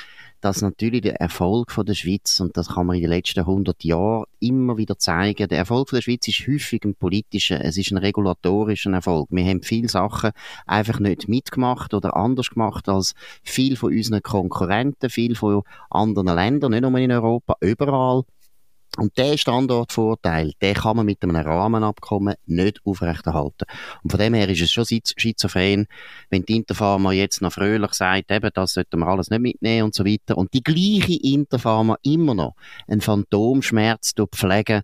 dass 0.42 0.60
natürlich 0.60 1.02
der 1.02 1.20
Erfolg 1.20 1.70
von 1.70 1.86
der 1.86 1.94
Schweiz, 1.94 2.40
und 2.40 2.56
das 2.56 2.74
kann 2.74 2.86
man 2.86 2.96
in 2.96 3.02
den 3.02 3.10
letzten 3.10 3.40
100 3.40 3.84
Jahren 3.84 4.24
immer 4.40 4.76
wieder 4.76 4.98
zeigen, 4.98 5.48
der 5.48 5.58
Erfolg 5.58 5.88
von 5.88 5.98
der 5.98 6.02
Schweiz 6.02 6.26
ist 6.26 6.46
häufig 6.48 6.84
ein 6.84 6.96
politischer, 6.96 7.64
es 7.64 7.78
ist 7.78 7.92
ein 7.92 7.98
regulatorischer 7.98 8.92
Erfolg. 8.92 9.28
Wir 9.30 9.44
haben 9.44 9.62
viele 9.62 9.88
Sachen 9.88 10.32
einfach 10.66 10.98
nicht 10.98 11.28
mitgemacht 11.28 11.94
oder 11.94 12.16
anders 12.16 12.50
gemacht 12.50 12.88
als 12.88 13.14
viele 13.44 13.76
von 13.76 13.92
unseren 13.92 14.22
Konkurrenten, 14.22 15.10
viele 15.10 15.36
von 15.36 15.62
anderen 15.90 16.34
Ländern, 16.34 16.72
nicht 16.72 16.82
nur 16.82 16.98
in 16.98 17.12
Europa, 17.12 17.54
überall. 17.60 18.24
Und 18.98 19.16
der 19.16 19.38
Standortvorteil, 19.38 20.52
den 20.60 20.74
kann 20.74 20.96
man 20.96 21.06
mit 21.06 21.22
einem 21.22 21.36
Rahmenabkommen 21.36 22.34
nicht 22.46 22.80
aufrechterhalten. 22.84 23.64
Und 24.02 24.10
von 24.10 24.20
dem 24.20 24.34
her 24.34 24.48
ist 24.50 24.60
es 24.60 24.70
schon 24.70 24.84
schizophren, 24.84 25.86
wenn 26.28 26.44
die 26.44 26.56
Interfarmer 26.56 27.12
jetzt 27.12 27.40
noch 27.40 27.52
fröhlich 27.52 27.94
sagt, 27.94 28.30
eben, 28.30 28.50
das 28.52 28.74
sollten 28.74 29.00
wir 29.00 29.06
alles 29.06 29.30
nicht 29.30 29.40
mitnehmen 29.40 29.84
und 29.84 29.94
so 29.94 30.04
weiter. 30.04 30.36
Und 30.36 30.52
die 30.52 30.62
gleiche 30.62 31.18
Interfarmer 31.22 31.96
immer 32.02 32.34
noch 32.34 32.54
einen 32.86 33.00
Phantomschmerz 33.00 34.12
pflegen, 34.34 34.82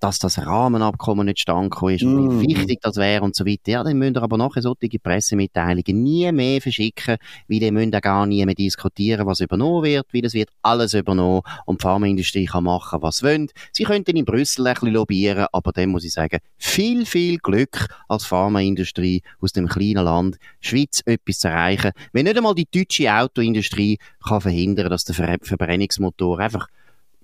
dass 0.00 0.18
das 0.18 0.38
Rahmenabkommen 0.38 1.26
nicht 1.26 1.40
stand 1.40 1.74
ist 1.74 2.02
und 2.02 2.40
wie 2.40 2.54
mm. 2.54 2.58
wichtig 2.58 2.80
das 2.82 2.96
wäre 2.96 3.22
und 3.22 3.34
so 3.34 3.44
weiter. 3.44 3.70
Ja, 3.72 3.84
dann 3.84 3.98
müsst 3.98 4.16
ihr 4.16 4.22
aber 4.22 4.36
nachher 4.36 4.62
solche 4.62 4.98
Pressemitteilungen 4.98 6.02
nie 6.02 6.30
mehr 6.32 6.60
verschicken, 6.60 7.16
weil 7.48 7.60
die 7.60 7.70
müssen 7.70 7.94
auch 7.94 8.00
gar 8.00 8.26
nie 8.26 8.44
mehr 8.44 8.54
diskutieren, 8.54 9.26
was 9.26 9.40
übernommen 9.40 9.84
wird, 9.84 10.06
weil 10.12 10.24
es 10.24 10.34
wird 10.34 10.50
alles 10.62 10.94
übernommen 10.94 11.42
und 11.66 11.80
die 11.80 11.82
Pharmaindustrie 11.82 12.46
kann 12.46 12.64
machen, 12.64 13.02
was 13.02 13.18
sie 13.18 13.26
wollen. 13.26 13.48
Sie 13.72 13.84
könnten 13.84 14.16
in 14.16 14.24
Brüssel 14.24 14.66
ein 14.66 14.74
bisschen 14.74 14.92
lobbyieren, 14.92 15.46
aber 15.52 15.72
dann 15.72 15.90
muss 15.90 16.04
ich 16.04 16.12
sagen, 16.12 16.38
viel, 16.56 17.04
viel 17.04 17.38
Glück 17.38 17.88
als 18.08 18.24
Pharmaindustrie 18.24 19.22
aus 19.40 19.52
dem 19.52 19.68
kleinen 19.68 20.04
Land, 20.04 20.38
Schweiz 20.60 21.02
etwas 21.06 21.40
zu 21.40 21.48
erreichen. 21.48 21.92
Wenn 22.12 22.24
nicht 22.24 22.36
einmal 22.36 22.54
die 22.54 22.68
deutsche 22.70 23.12
Autoindustrie 23.12 23.98
kann 24.26 24.40
verhindern, 24.40 24.90
dass 24.90 25.04
der 25.04 25.14
Ver 25.14 25.38
Verbrennungsmotor 25.42 26.38
einfach 26.38 26.68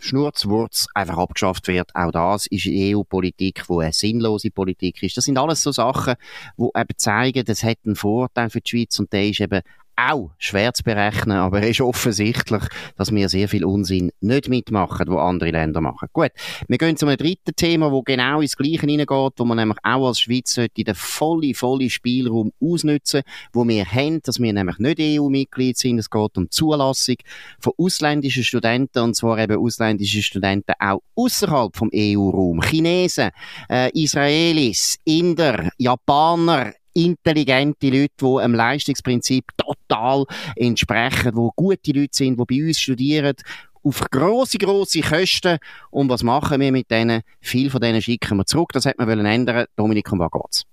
Schnurzwurz 0.04 0.86
einfach 0.94 1.18
abgeschafft 1.18 1.68
wird. 1.68 1.94
Auch 1.94 2.10
das 2.10 2.46
ist 2.46 2.66
EU-Politik, 2.68 3.68
wo 3.68 3.80
eine 3.80 3.92
sinnlose 3.92 4.50
Politik 4.50 5.02
ist. 5.02 5.16
Das 5.16 5.24
sind 5.24 5.38
alles 5.38 5.62
so 5.62 5.72
Sachen, 5.72 6.14
die 6.58 6.68
eben 6.74 6.96
zeigen, 6.96 7.44
das 7.44 7.64
hat 7.64 7.78
einen 7.84 7.96
Vorteil 7.96 8.50
für 8.50 8.60
die 8.60 8.70
Schweiz 8.70 8.98
und 8.98 9.12
der 9.12 9.28
ist 9.28 9.40
eben 9.40 9.62
auch 9.96 10.30
schwer 10.38 10.72
zu 10.74 10.82
berechnen, 10.82 11.36
aber 11.36 11.62
es 11.62 11.70
ist 11.70 11.80
offensichtlich, 11.80 12.62
dass 12.96 13.12
wir 13.12 13.28
sehr 13.28 13.48
viel 13.48 13.64
Unsinn 13.64 14.10
nicht 14.20 14.48
mitmachen, 14.48 15.06
wo 15.08 15.18
andere 15.18 15.50
Länder 15.50 15.80
machen. 15.80 16.08
Gut, 16.12 16.30
wir 16.68 16.78
gehen 16.78 16.96
zu 16.96 17.06
einem 17.06 17.16
dritten 17.16 17.54
Thema, 17.56 17.90
wo 17.90 18.02
genau 18.02 18.40
ins 18.40 18.56
Gleiche 18.56 18.86
hineingeht, 18.86 19.32
wo 19.36 19.44
man 19.44 19.56
nämlich 19.56 19.78
auch 19.82 20.06
als 20.08 20.20
Schweiz 20.20 20.54
sollte 20.54 20.84
den 20.84 20.94
vollen, 20.94 21.54
vollen 21.54 21.90
Spielraum 21.90 22.52
ausnutzen, 22.60 23.22
wo 23.52 23.66
wir 23.66 23.84
haben, 23.84 24.20
dass 24.22 24.40
wir 24.40 24.52
nämlich 24.52 24.78
nicht 24.78 24.98
EU-Mitglied 25.00 25.76
sind. 25.76 25.98
Es 25.98 26.10
geht 26.10 26.36
um 26.36 26.50
Zulassung 26.50 27.16
von 27.60 27.72
ausländischen 27.78 28.44
Studenten, 28.44 28.98
und 29.00 29.14
zwar 29.16 29.38
eben 29.38 29.58
ausländische 29.58 30.22
Studenten 30.22 30.72
auch 30.78 31.00
außerhalb 31.14 31.76
vom 31.76 31.90
EU-Raum. 31.94 32.62
Chinesen, 32.62 33.30
äh, 33.68 33.90
Israelis, 33.92 34.98
Inder, 35.04 35.70
Japaner, 35.78 36.72
intelligente 36.94 37.88
Leute, 37.88 38.14
die 38.20 38.40
einem 38.40 38.54
Leistungsprinzip 38.54 39.44
total 39.56 40.24
entsprechen, 40.56 41.32
die 41.34 41.48
gute 41.54 41.92
Leute 41.92 42.12
sind, 42.12 42.38
die 42.38 42.44
bei 42.44 42.66
uns 42.66 42.80
studieren, 42.80 43.34
auf 43.82 44.00
große, 44.10 44.58
große 44.58 45.02
Kosten. 45.02 45.58
Und 45.90 46.08
was 46.08 46.22
machen 46.22 46.60
wir 46.60 46.72
mit 46.72 46.90
denen? 46.90 47.22
Viel 47.40 47.70
von 47.70 47.80
denen 47.80 48.00
schicken 48.00 48.38
wir 48.38 48.46
zurück. 48.46 48.70
Das 48.72 48.86
hat 48.86 48.98
man 48.98 49.26
ändern. 49.26 49.66
Dominik, 49.76 50.10
um 50.10 50.20
was 50.20 50.30
geht's? 50.30 50.64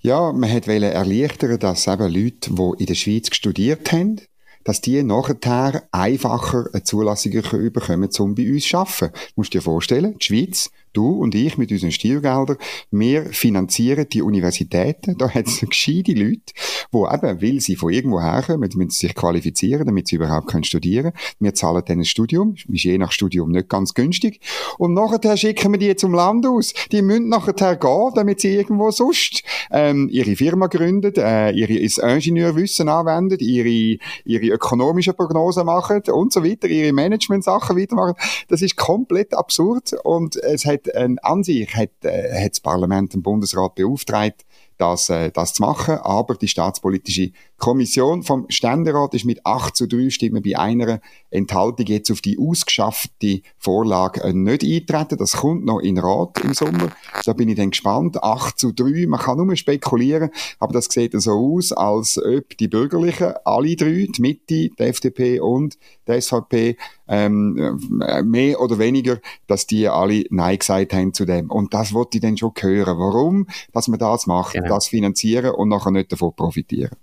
Ja, 0.00 0.32
man 0.32 0.50
wollte 0.50 0.86
erleichtern, 0.86 1.58
dass 1.58 1.88
eben 1.88 2.12
Leute, 2.12 2.54
die 2.54 2.72
in 2.78 2.86
der 2.86 2.94
Schweiz 2.94 3.34
studiert 3.34 3.92
haben, 3.92 4.20
dass 4.64 4.80
die 4.80 5.02
nachher 5.02 5.82
einfacher 5.92 6.66
eine 6.72 6.84
Zulassung 6.84 7.32
bekommen, 7.32 8.08
um 8.18 8.34
bei 8.34 8.52
uns 8.52 8.68
zu 8.68 8.76
arbeiten. 8.76 9.12
Du 9.12 9.32
musst 9.36 9.54
dir 9.54 9.62
vorstellen, 9.62 10.16
die 10.18 10.24
Schweiz 10.24 10.70
du 10.98 11.10
und 11.10 11.34
ich 11.34 11.56
mit 11.58 11.70
unseren 11.70 11.92
Steuergeldern, 11.92 12.56
wir 12.90 13.26
finanzieren 13.26 14.06
die 14.12 14.22
Universitäten. 14.22 15.16
Da 15.16 15.30
hat 15.30 15.46
es 15.46 15.60
gescheite 15.68 16.12
Leute, 16.12 16.52
die 16.92 16.96
eben, 16.96 17.42
weil 17.42 17.60
sie 17.60 17.76
von 17.76 17.92
irgendwo 17.92 18.20
herkommen, 18.20 18.68
müssen 18.74 18.90
sich 18.90 19.14
qualifizieren, 19.14 19.86
damit 19.86 20.08
sie 20.08 20.16
überhaupt 20.16 20.48
können 20.48 20.64
studieren 20.64 21.12
können. 21.12 21.36
Wir 21.38 21.54
zahlen 21.54 21.82
dann 21.86 22.00
ein 22.00 22.04
Studium, 22.04 22.54
ist 22.54 22.84
je 22.84 22.98
nach 22.98 23.12
Studium 23.12 23.50
nicht 23.50 23.68
ganz 23.68 23.94
günstig. 23.94 24.40
Und 24.78 24.94
nachher 24.94 25.36
schicken 25.36 25.72
wir 25.72 25.78
die 25.78 25.94
zum 25.96 26.14
Land 26.14 26.46
aus. 26.46 26.74
Die 26.90 27.02
müssen 27.02 27.28
nachher 27.28 27.76
gehen, 27.76 28.10
damit 28.14 28.40
sie 28.40 28.54
irgendwo 28.54 28.90
sonst 28.90 29.42
ähm, 29.70 30.08
ihre 30.10 30.34
Firma 30.34 30.66
gründen, 30.66 31.14
äh, 31.16 31.52
ihre 31.52 31.74
Ingenieurwissen 31.74 32.88
anwenden, 32.88 33.38
ihre, 33.40 33.98
ihre 34.24 34.54
ökonomischen 34.54 35.14
Prognosen 35.14 35.66
machen 35.66 36.02
und 36.10 36.32
so 36.32 36.44
weiter, 36.44 36.68
ihre 36.68 36.92
Management-Sachen 36.92 37.76
weitermachen. 37.76 38.14
Das 38.48 38.62
ist 38.62 38.76
komplett 38.76 39.34
absurd 39.34 39.92
und 40.02 40.36
es 40.36 40.64
hat 40.64 40.87
an 40.94 41.44
sich 41.44 41.74
hat, 41.74 41.90
äh, 42.02 42.44
hat 42.44 42.52
das 42.52 42.60
Parlament 42.60 43.14
den 43.14 43.22
Bundesrat 43.22 43.74
beauftragt, 43.74 44.44
das, 44.78 45.10
äh, 45.10 45.30
das 45.30 45.54
zu 45.54 45.62
machen. 45.62 45.98
Aber 45.98 46.34
die 46.34 46.48
staatspolitische 46.48 47.32
Kommission 47.58 48.22
vom 48.22 48.46
Ständerat 48.48 49.14
ist 49.14 49.24
mit 49.24 49.44
8 49.44 49.76
zu 49.76 49.86
3 49.86 50.10
Stimmen 50.10 50.42
bei 50.42 50.58
einer 50.58 51.00
Enthaltung 51.30 51.86
jetzt 51.86 52.10
auf 52.10 52.20
die 52.20 52.38
ausgeschaffte 52.38 53.42
Vorlage 53.58 54.22
äh, 54.22 54.32
nicht 54.32 54.62
eintreten. 54.62 55.18
Das 55.18 55.38
kommt 55.38 55.64
noch 55.64 55.80
in 55.80 55.98
Rat 55.98 56.38
im 56.42 56.54
Sommer. 56.54 56.90
Da 57.24 57.32
bin 57.32 57.48
ich 57.48 57.56
dann 57.56 57.70
gespannt. 57.70 58.22
8 58.22 58.58
zu 58.58 58.72
3, 58.72 59.06
man 59.08 59.20
kann 59.20 59.38
nur 59.38 59.56
spekulieren, 59.56 60.30
aber 60.60 60.72
das 60.72 60.86
sieht 60.86 61.20
so 61.20 61.32
aus, 61.32 61.72
als 61.72 62.18
ob 62.18 62.56
die 62.56 62.68
Bürgerlichen, 62.68 63.34
alle 63.44 63.76
drei, 63.76 64.06
die 64.08 64.20
Mitte, 64.20 64.70
die 64.70 64.72
FDP 64.78 65.40
und 65.40 65.78
die 66.06 66.20
SVP, 66.20 66.76
ähm, 67.08 67.78
äh, 68.06 68.22
mehr 68.22 68.60
oder 68.60 68.78
weniger, 68.78 69.18
dass 69.46 69.66
die 69.66 69.88
alle 69.88 70.24
Nein 70.30 70.58
gesagt 70.58 70.92
haben 70.92 71.14
zu 71.14 71.24
dem. 71.24 71.50
Und 71.50 71.74
das 71.74 71.92
wollte 71.92 72.18
ich 72.18 72.22
dann 72.22 72.36
schon 72.36 72.52
hören. 72.58 72.98
Warum, 72.98 73.46
dass 73.72 73.88
man 73.88 73.98
das 73.98 74.26
macht, 74.26 74.54
genau. 74.54 74.67
Das 74.68 74.88
finanzieren 74.88 75.52
und 75.54 75.68
nachher 75.68 75.90
nicht 75.90 76.12
davon 76.12 76.34
profitieren. 76.34 76.96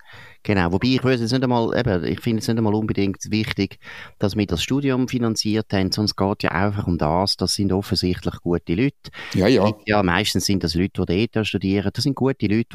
Genau, 0.45 0.71
wobei 0.71 0.89
ich 0.89 1.03
würde 1.03 1.23
es 1.23 1.31
nicht 1.31 1.43
einmal, 1.43 1.75
eben, 1.75 2.03
ich 2.03 2.19
finde 2.19 2.39
es 2.39 2.47
nicht 2.47 2.55
einmal 2.55 2.75
unbedingt 2.75 3.17
wichtig, 3.31 3.79
dass 4.19 4.37
wir 4.37 4.45
das 4.45 4.61
Studium 4.61 5.07
finanziert 5.07 5.73
haben, 5.73 5.87
es 5.87 6.15
geht 6.15 6.43
ja 6.43 6.51
einfach 6.51 6.85
um 6.85 6.99
das, 6.99 7.35
das 7.35 7.55
sind 7.55 7.73
offensichtlich 7.73 8.35
gute 8.41 8.75
Leute. 8.75 8.93
Ja, 9.33 9.47
ja. 9.47 9.73
Ja, 9.87 10.03
meistens 10.03 10.45
sind 10.45 10.63
das 10.63 10.75
Leute, 10.75 11.03
die 11.07 11.23
ETH 11.23 11.47
studieren, 11.47 11.89
das 11.91 12.03
sind 12.03 12.15
gute 12.15 12.45
Leute, 12.45 12.67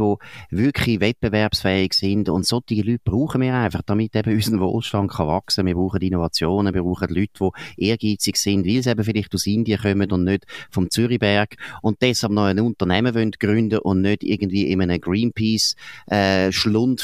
die 0.51 0.57
wirklich 0.57 0.99
wettbewerbsfähig 0.99 1.93
sind 1.93 2.29
und 2.29 2.45
solche 2.45 2.83
Leute 2.83 3.03
brauchen 3.05 3.41
wir 3.41 3.55
einfach, 3.55 3.83
damit 3.87 4.17
eben 4.17 4.35
unser 4.35 4.59
Wohlstand 4.59 5.13
kann 5.13 5.29
wachsen. 5.29 5.65
Wir 5.65 5.77
brauchen 5.77 6.03
Innovationen, 6.03 6.75
wir 6.75 6.83
brauchen 6.83 7.15
Leute, 7.15 7.51
die 7.79 7.85
ehrgeizig 7.85 8.37
sind, 8.37 8.67
weil 8.67 8.83
sie 8.83 8.91
eben 8.91 9.05
vielleicht 9.05 9.33
aus 9.33 9.47
Indien 9.47 9.81
kommen 9.81 10.11
und 10.11 10.25
nicht 10.25 10.45
vom 10.73 10.91
Zürichberg 10.91 11.55
und 11.83 12.03
deshalb 12.03 12.33
noch 12.33 12.47
ein 12.47 12.59
Unternehmen 12.59 13.15
wollen 13.15 13.31
gründen 13.31 13.79
und 13.79 14.01
nicht 14.01 14.25
irgendwie 14.25 14.73
in 14.73 14.83
einem 14.83 15.01
Greenpeace 15.01 15.77
äh, 16.09 16.51
Schlund 16.51 17.01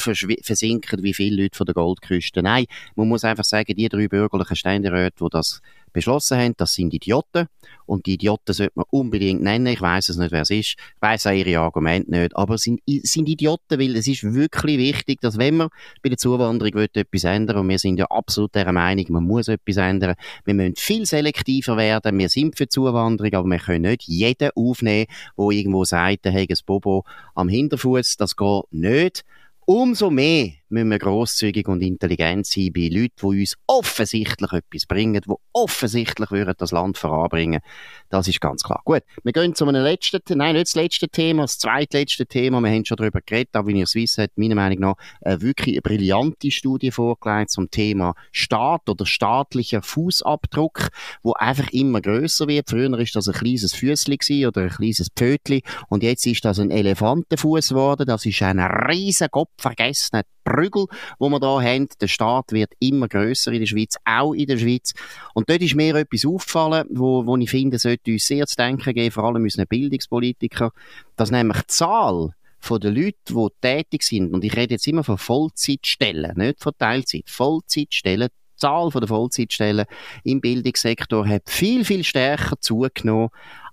versinken 0.57 1.03
wie 1.03 1.15
viele 1.15 1.43
Leute 1.43 1.57
von 1.57 1.67
der 1.67 1.75
Goldküste. 1.75 2.43
Nein, 2.43 2.67
man 2.95 3.09
muss 3.09 3.25
einfach 3.25 3.45
sagen, 3.45 3.75
die 3.77 3.89
drei 3.89 4.09
bürgerlichen 4.09 4.57
Ständeräte, 4.57 5.25
die 5.25 5.29
das 5.31 5.61
beschlossen 5.97 6.39
haben, 6.39 6.55
das 6.59 6.75
sind 6.75 6.93
Idioten. 6.93 7.47
Und 7.87 8.05
die 8.05 8.15
Idioten 8.15 8.53
sollte 8.53 8.73
man 8.75 8.85
unbedingt 8.91 9.43
nennen. 9.43 9.67
Ich 9.69 9.81
weiß 9.81 10.11
es 10.11 10.19
nicht, 10.19 10.31
wer 10.31 10.43
es 10.43 10.51
ist. 10.51 10.75
Ich 10.79 11.01
weiß 11.01 11.27
auch 11.27 11.33
ihre 11.33 11.61
Argumente 11.61 12.11
nicht. 12.11 12.37
Aber 12.37 12.55
es 12.55 12.63
sind, 12.63 12.81
sind 12.87 13.29
Idioten, 13.29 13.81
weil 13.81 13.97
es 13.97 14.07
ist 14.07 14.23
wirklich 14.23 14.77
wichtig, 14.77 15.21
dass 15.23 15.39
wenn 15.39 15.57
man 15.57 15.69
bei 16.03 16.11
der 16.11 16.19
Zuwanderung 16.19 16.75
will, 16.75 16.89
etwas 16.93 17.25
ändern 17.25 17.59
und 17.59 17.69
wir 17.71 17.79
sind 17.79 17.99
ja 17.99 18.07
absolut 18.07 18.55
der 18.55 18.71
Meinung, 18.73 19.07
man 19.09 19.25
muss 19.25 19.49
etwas 19.49 19.79
ändern. 19.79 20.17
Wir 20.45 20.55
müssen 20.55 20.77
viel 20.77 21.07
selektiver 21.07 21.79
werden. 21.79 22.19
Wir 22.19 22.29
sind 22.29 22.59
für 22.59 22.69
Zuwanderung, 22.69 23.33
aber 23.33 23.49
wir 23.49 23.59
können 23.59 23.91
nicht 23.91 24.03
jeden 24.03 24.51
aufnehmen, 24.55 25.07
der 25.39 25.51
irgendwo 25.51 25.85
sagt, 25.85 26.27
der 26.27 26.35
hat 26.35 26.51
ein 26.51 26.59
Bobo 26.67 27.05
am 27.35 27.49
Hinterfuß. 27.49 28.19
Das 28.19 28.37
geht 28.37 28.65
nicht. 28.71 29.25
Umso 29.69 30.11
mehr 30.11 30.53
müssen 30.69 30.91
wir 30.91 30.99
grosszügig 30.99 31.69
und 31.69 31.83
intelligent 31.83 32.47
sein 32.47 32.71
bei 32.75 32.89
Leuten, 32.93 33.15
die 33.21 33.41
uns 33.41 33.57
offensichtlich 33.67 34.53
etwas 34.53 34.87
bringen, 34.87 35.21
die 35.27 35.35
offensichtlich 35.53 36.31
würden 36.31 36.55
das 36.59 36.73
Land 36.73 36.99
voranbringen. 36.99 37.61
Das 38.09 38.29
ist 38.29 38.41
ganz 38.41 38.63
klar. 38.63 38.83
Gut, 38.85 39.03
wir 39.23 39.33
gehen 39.33 39.55
zu 39.55 39.67
einem 39.67 39.83
letzten, 39.83 40.21
nein, 40.37 40.55
nicht 40.55 40.69
das 40.69 40.75
letzte 40.75 41.09
Thema, 41.09 41.43
das 41.43 41.59
zweitletzte 41.59 42.27
Thema. 42.27 42.61
Wir 42.61 42.71
haben 42.71 42.85
schon 42.85 42.97
darüber 42.97 43.21
geredet, 43.21 43.55
aber 43.55 43.69
wie 43.69 43.79
ihr 43.79 43.87
Swiss 43.87 44.19
hat 44.19 44.31
meiner 44.37 44.55
Meinung 44.55 44.81
nach 44.81 44.95
eine 45.23 45.41
wirklich 45.41 45.83
brillante 45.83 46.51
Studie 46.51 46.91
vorgelegt 46.91 47.51
zum 47.51 47.71
Thema 47.71 48.15
Staat 48.33 48.89
oder 48.89 49.07
staatlicher 49.07 49.83
Fußabdruck, 49.83 50.89
wo 51.23 51.33
einfach 51.33 51.71
immer 51.71 52.01
größer 52.01 52.49
wird. 52.49 52.71
Früher 52.71 52.99
ist 52.99 53.17
das 53.17 53.29
ein 53.29 53.35
kleines 53.35 53.75
Füßli 53.75 54.47
oder 54.47 54.63
ein 54.63 54.71
kleines 54.71 55.09
Pfötli 55.15 55.63
und 55.89 56.03
jetzt 56.03 56.27
ist 56.27 56.45
das 56.45 56.59
ein 56.59 56.71
Elefantenfuß 56.71 57.71
geworden. 57.71 58.07
Das 58.07 58.27
ist 58.27 58.43
ein 58.43 58.61
riesen 58.61 59.31
Kopf 59.31 59.51
vergessen 59.59 60.23
Prügel, 60.47 60.87
wo 61.19 61.29
wir 61.29 61.41
da 61.41 61.61
haben. 61.61 61.89
Der 62.01 62.09
Staat 62.09 62.53
wird 62.53 62.73
immer 62.79 63.09
größer 63.09 63.53
in 63.53 63.61
der 63.61 63.67
Schweiz, 63.67 63.97
auch 64.05 64.33
in 64.33 64.47
der 64.47 64.59
Schweiz. 64.59 64.95
Und 65.35 65.51
dort 65.51 65.61
ist 65.61 65.75
mir 65.75 65.95
etwas 65.97 66.25
aufgefallen, 66.25 66.87
wo, 66.91 67.27
wo 67.27 67.37
ich 67.37 67.51
finde, 67.51 67.79
sollte 67.79 68.13
uns 68.13 68.27
sehr 68.27 68.47
zu 68.47 68.57
denken 68.57 68.95
geben, 68.95 69.11
vor 69.11 69.25
allem 69.25 69.43
unseren 69.43 69.67
Bildungspolitiker, 69.67 70.71
dass 71.17 71.31
nämlich 71.31 71.59
die 71.63 71.67
Zahl 71.67 72.31
von 72.61 72.81
den 72.81 72.95
Leuten, 72.95 73.17
die 73.27 73.49
tätig 73.61 74.03
sind, 74.03 74.33
und 74.33 74.45
ich 74.45 74.57
rede 74.57 74.75
jetzt 74.75 74.87
immer 74.87 75.05
von 75.05 75.19
Vollzeitstellen, 75.19 76.37
nicht 76.37 76.63
von 76.63 76.73
Teilzeit, 76.79 77.29
Vollzeitstellen, 77.29 78.29
die 78.29 78.61
Zahl 78.61 78.91
der 78.91 79.09
Vollzeitstellen 79.09 79.85
im 80.25 80.41
Bildungssektor 80.41 81.29
hat 81.29 81.43
viel, 81.51 81.85
viel 81.85 82.03
stärker 82.05 82.59
zugenommen 82.59 83.29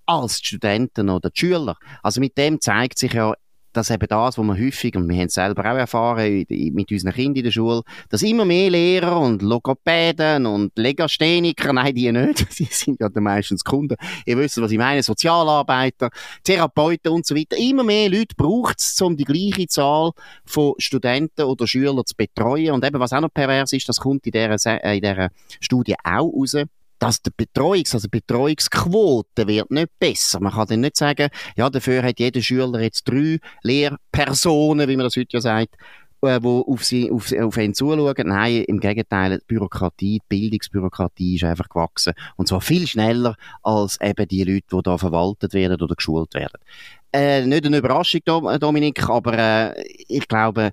als 0.05 0.41
die 0.41 0.47
Studenten 0.47 1.09
oder 1.09 1.29
die 1.29 1.39
Schüler. 1.39 1.77
Also 2.01 2.19
mit 2.19 2.37
dem 2.37 2.59
zeigt 2.59 2.97
sich 2.97 3.13
ja 3.13 3.33
dass 3.73 3.89
eben 3.89 4.07
das, 4.07 4.37
was 4.37 4.45
wir 4.45 4.57
häufig, 4.57 4.95
und 4.95 5.09
wir 5.09 5.17
haben 5.17 5.27
es 5.27 5.33
selber 5.33 5.61
auch 5.71 5.77
erfahren 5.77 6.45
mit 6.49 6.91
unseren 6.91 7.13
Kindern 7.13 7.37
in 7.37 7.43
der 7.43 7.51
Schule, 7.51 7.81
dass 8.09 8.21
immer 8.21 8.45
mehr 8.45 8.69
Lehrer 8.69 9.19
und 9.19 9.41
Logopäden 9.41 10.45
und 10.45 10.71
Legastheniker, 10.77 11.73
nein, 11.73 11.95
die 11.95 12.11
nicht, 12.11 12.45
sie 12.51 12.67
sind 12.69 12.99
ja 12.99 13.09
meistens 13.15 13.63
Kunden, 13.63 13.95
ihr 14.25 14.37
wisst, 14.37 14.61
was 14.61 14.71
ich 14.71 14.77
meine, 14.77 15.03
Sozialarbeiter, 15.03 16.09
Therapeuten 16.43 17.11
und 17.11 17.25
so 17.25 17.35
weiter, 17.35 17.57
immer 17.57 17.83
mehr 17.83 18.09
Leute 18.09 18.35
braucht 18.35 18.79
es, 18.79 19.01
um 19.01 19.17
die 19.17 19.25
gleiche 19.25 19.67
Zahl 19.67 20.11
von 20.45 20.73
Studenten 20.77 21.43
oder 21.43 21.67
Schülern 21.67 22.05
zu 22.05 22.15
betreuen. 22.15 22.71
Und 22.71 22.85
eben, 22.85 22.99
was 22.99 23.13
auch 23.13 23.21
noch 23.21 23.33
pervers 23.33 23.73
ist, 23.73 23.89
das 23.89 23.97
kommt 23.97 24.25
in 24.25 24.31
dieser, 24.31 24.83
in 24.83 25.01
dieser 25.01 25.29
Studie 25.59 25.95
auch 26.03 26.31
raus, 26.31 26.55
dass 26.99 27.21
die 27.21 27.31
Betreuungs-, 27.31 27.93
also 27.93 28.07
Betreuungsquote 28.09 29.47
wird 29.47 29.71
nicht 29.71 29.99
besser. 29.99 30.39
Man 30.39 30.53
kann 30.53 30.67
dann 30.67 30.81
nicht 30.81 30.97
sagen, 30.97 31.29
ja, 31.55 31.69
dafür 31.69 32.03
hat 32.03 32.19
jeder 32.19 32.41
Schüler 32.41 32.81
jetzt 32.81 33.03
drei 33.07 33.39
Lehrpersonen, 33.63 34.87
wie 34.87 34.95
man 34.95 35.05
das 35.05 35.17
heute 35.17 35.37
ja 35.37 35.41
sagt, 35.41 35.75
äh, 36.23 36.39
auf, 36.41 36.93
auf, 37.11 37.33
auf 37.33 37.57
ihn 37.57 37.73
zuschauen. 37.73 38.27
Nein, 38.27 38.63
im 38.63 38.79
Gegenteil, 38.79 39.39
die 39.39 39.45
Bürokratie, 39.45 40.19
die 40.19 40.21
Bildungsbürokratie 40.29 41.35
ist 41.35 41.43
einfach 41.43 41.67
gewachsen. 41.67 42.13
Und 42.37 42.47
zwar 42.47 42.61
viel 42.61 42.87
schneller 42.87 43.35
als 43.61 43.99
eben 43.99 44.27
die 44.27 44.43
Leute, 44.43 44.67
die 44.71 44.81
da 44.83 44.97
verwaltet 44.97 45.53
werden 45.53 45.81
oder 45.81 45.95
geschult 45.95 46.33
werden. 46.33 46.59
Äh, 47.11 47.45
nicht 47.45 47.65
eine 47.65 47.77
Überraschung, 47.77 48.21
Dominik, 48.25 49.09
aber 49.09 49.37
äh, 49.75 49.83
ich 50.07 50.27
glaube, 50.27 50.71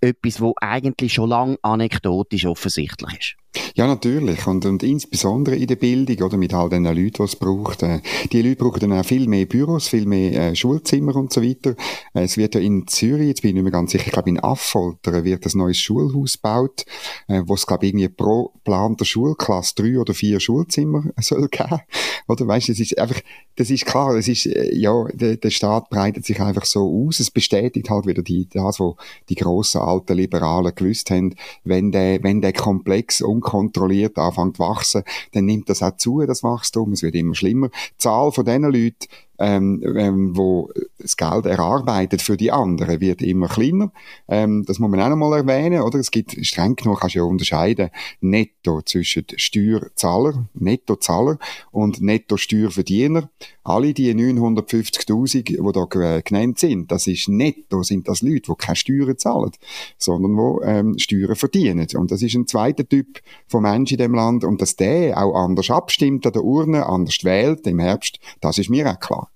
etwas, 0.00 0.40
wo 0.40 0.54
eigentlich 0.60 1.14
schon 1.14 1.28
lange 1.28 1.56
anekdotisch 1.62 2.46
offensichtlich 2.46 3.18
ist. 3.18 3.39
Ja, 3.74 3.86
natürlich. 3.86 4.46
Und, 4.46 4.64
und 4.64 4.82
insbesondere 4.82 5.56
in 5.56 5.66
der 5.66 5.76
Bildung, 5.76 6.26
oder 6.26 6.36
mit 6.36 6.54
all 6.54 6.68
den 6.68 6.84
Leuten, 6.84 7.10
die 7.10 7.22
es 7.22 7.36
braucht. 7.36 7.82
Äh, 7.82 8.00
die 8.32 8.42
Leute 8.42 8.56
brauchen 8.56 8.80
dann 8.80 8.92
auch 8.92 9.04
viel 9.04 9.26
mehr 9.26 9.46
Büros, 9.46 9.88
viel 9.88 10.06
mehr 10.06 10.50
äh, 10.50 10.54
Schulzimmer 10.54 11.16
und 11.16 11.32
so 11.32 11.42
weiter. 11.42 11.74
Äh, 12.14 12.22
es 12.22 12.36
wird 12.36 12.54
ja 12.54 12.60
in 12.60 12.86
Zürich, 12.86 13.28
jetzt 13.28 13.42
bin 13.42 13.50
ich 13.50 13.54
nicht 13.54 13.62
mehr 13.64 13.72
ganz 13.72 13.92
sicher, 13.92 14.06
ich 14.06 14.12
glaube 14.12 14.30
in 14.30 14.38
Affoltern 14.38 15.24
wird 15.24 15.46
ein 15.46 15.58
neues 15.58 15.78
Schulhaus 15.78 16.34
gebaut, 16.34 16.84
äh, 17.28 17.42
wo 17.46 17.54
es, 17.54 17.66
glaube 17.66 17.86
ich, 17.86 17.90
irgendwie 17.90 18.08
pro 18.08 18.52
planter 18.64 19.04
Schulklasse 19.04 19.74
drei 19.74 19.98
oder 19.98 20.14
vier 20.14 20.38
Schulzimmer 20.38 21.04
soll 21.20 21.48
geben. 21.48 21.80
Oder 22.28 22.46
weißt 22.46 22.68
du, 22.68 22.72
das 22.72 22.80
ist 22.80 22.98
einfach, 22.98 23.20
das 23.56 23.70
ist 23.70 23.86
klar, 23.86 24.14
das 24.14 24.28
ist, 24.28 24.46
äh, 24.46 24.74
ja, 24.74 25.04
der, 25.12 25.36
der 25.36 25.50
Staat 25.50 25.90
breitet 25.90 26.24
sich 26.24 26.40
einfach 26.40 26.64
so 26.64 27.06
aus. 27.06 27.18
Es 27.18 27.30
bestätigt 27.30 27.90
halt 27.90 28.06
wieder 28.06 28.22
die, 28.22 28.48
das, 28.48 28.78
was 28.78 28.94
die 29.28 29.34
grossen 29.34 29.80
alten 29.80 30.16
Liberalen 30.16 30.74
gewusst 30.74 31.10
haben, 31.10 31.34
wenn 31.64 31.90
der, 31.90 32.22
wenn 32.22 32.40
der 32.40 32.52
Komplex 32.52 33.22
unkontrolliert 33.40 34.18
anfängt 34.18 34.56
zu 34.56 34.62
wachsen, 34.62 35.02
dann 35.32 35.46
nimmt 35.46 35.68
das 35.68 35.82
auch 35.82 35.96
zu, 35.96 36.24
das 36.26 36.42
Wachstum. 36.42 36.92
Es 36.92 37.02
wird 37.02 37.14
immer 37.14 37.34
schlimmer. 37.34 37.68
Die 37.68 37.98
Zahl 37.98 38.32
von 38.32 38.44
diesen 38.44 38.62
Leuten, 38.62 39.06
ähm, 39.40 39.82
ähm, 39.96 40.36
wo 40.36 40.70
das 40.98 41.16
Geld 41.16 41.46
erarbeitet 41.46 42.20
für 42.20 42.36
die 42.36 42.52
anderen, 42.52 43.00
wird 43.00 43.22
immer 43.22 43.48
kleiner. 43.48 43.90
Ähm, 44.28 44.64
das 44.66 44.78
muss 44.78 44.90
man 44.90 45.00
auch 45.00 45.08
noch 45.08 45.16
mal 45.16 45.38
erwähnen, 45.38 45.80
oder? 45.80 45.98
Es 45.98 46.10
gibt, 46.10 46.36
streng 46.44 46.76
genug 46.76 47.00
kannst 47.00 47.16
du 47.16 47.20
ja 47.20 47.24
unterscheiden, 47.24 47.90
netto 48.20 48.82
zwischen 48.82 49.24
Steuerzahler, 49.34 50.46
Nettozahler 50.52 51.38
und 51.70 52.02
Netto-Steuerverdiener. 52.02 53.30
Alle 53.64 53.94
die 53.94 54.14
950.000, 54.14 55.42
die 55.42 55.72
da 55.72 56.20
genannt 56.20 56.58
sind, 56.58 56.92
das 56.92 57.06
ist 57.06 57.28
netto, 57.28 57.82
sind 57.82 58.08
das 58.08 58.20
Leute, 58.20 58.52
die 58.52 58.54
keine 58.58 58.76
Steuern 58.76 59.16
zahlen, 59.16 59.52
sondern 59.96 60.36
die 60.36 60.66
ähm, 60.66 60.98
Steuern 60.98 61.36
verdienen. 61.36 61.86
Und 61.94 62.10
das 62.10 62.22
ist 62.22 62.34
ein 62.34 62.46
zweiter 62.46 62.86
Typ 62.86 63.20
von 63.46 63.62
Menschen 63.62 63.94
in 63.94 64.02
dem 64.02 64.14
Land. 64.14 64.44
Und 64.44 64.60
dass 64.60 64.76
der 64.76 65.16
auch 65.16 65.34
anders 65.34 65.70
abstimmt 65.70 66.26
an 66.26 66.32
der 66.32 66.44
Urne, 66.44 66.86
anders 66.86 67.24
wählt 67.24 67.66
im 67.66 67.78
Herbst, 67.78 68.18
das 68.40 68.58
ist 68.58 68.70
mir 68.70 68.90
auch 68.90 69.00
klar. 69.00 69.29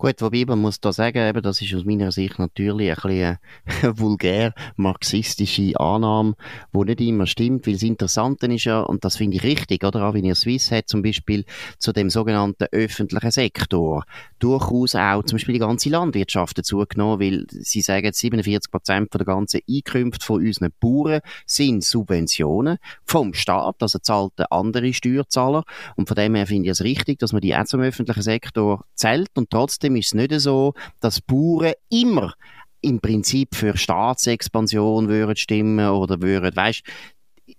Gut, 0.00 0.22
wobei 0.22 0.46
man 0.46 0.60
muss 0.60 0.80
da 0.80 0.94
sagen, 0.94 1.28
eben, 1.28 1.42
das 1.42 1.60
ist 1.60 1.74
aus 1.74 1.84
meiner 1.84 2.10
Sicht 2.10 2.38
natürlich 2.38 3.04
ein 3.04 3.36
bisschen 3.66 3.98
vulgär 3.98 4.54
marxistische 4.76 5.78
Annahme, 5.78 6.36
die 6.72 6.78
nicht 6.78 7.00
immer 7.02 7.26
stimmt, 7.26 7.66
weil 7.66 7.74
das 7.74 7.82
Interessante 7.82 8.46
ist 8.46 8.64
ja, 8.64 8.80
und 8.80 9.04
das 9.04 9.18
finde 9.18 9.36
ich 9.36 9.42
richtig, 9.42 9.84
oder? 9.84 10.08
Auch 10.08 10.14
wenn 10.14 10.24
ihr 10.24 10.34
Swiss 10.36 10.70
hat, 10.70 10.88
zum 10.88 11.02
Beispiel 11.02 11.44
zu 11.78 11.92
dem 11.92 12.08
sogenannten 12.08 12.68
öffentlichen 12.72 13.30
Sektor, 13.30 14.04
durchaus 14.38 14.94
auch 14.94 15.22
zum 15.24 15.36
Beispiel 15.36 15.52
die 15.52 15.58
ganze 15.58 15.90
Landwirtschaft 15.90 16.56
dazugenommen, 16.56 17.20
weil 17.20 17.44
sie 17.50 17.82
sagen, 17.82 18.10
47 18.10 18.70
Prozent 18.70 19.12
der 19.12 19.26
ganzen 19.26 19.60
Einkünfte 19.68 20.24
von 20.24 20.40
unseren 20.40 20.70
Bauern 20.80 21.20
sind 21.44 21.84
Subventionen 21.84 22.78
vom 23.04 23.34
Staat, 23.34 23.76
also 23.80 23.98
zahlt 23.98 24.32
der 24.38 24.50
andere 24.50 24.94
Steuerzahler, 24.94 25.64
und 25.96 26.08
von 26.08 26.14
dem 26.14 26.36
her 26.36 26.46
finde 26.46 26.68
ich 26.68 26.70
es 26.70 26.84
richtig, 26.84 27.18
dass 27.18 27.34
man 27.34 27.42
die 27.42 27.54
auch 27.54 27.64
zum 27.64 27.82
öffentlichen 27.82 28.22
Sektor 28.22 28.86
zählt 28.94 29.28
und 29.36 29.50
trotzdem 29.50 29.89
trotzdem 29.90 29.96
ist 29.96 30.06
es 30.06 30.14
nicht 30.14 30.40
so, 30.40 30.74
dass 31.00 31.20
Bauern 31.20 31.72
immer 31.90 32.34
im 32.82 33.00
Prinzip 33.00 33.54
für 33.54 33.76
Staatsexpansion 33.76 35.08
würden 35.08 35.36
stimmen 35.36 35.88
oder 35.88 36.20
würden, 36.22 36.54
weißt, 36.54 36.82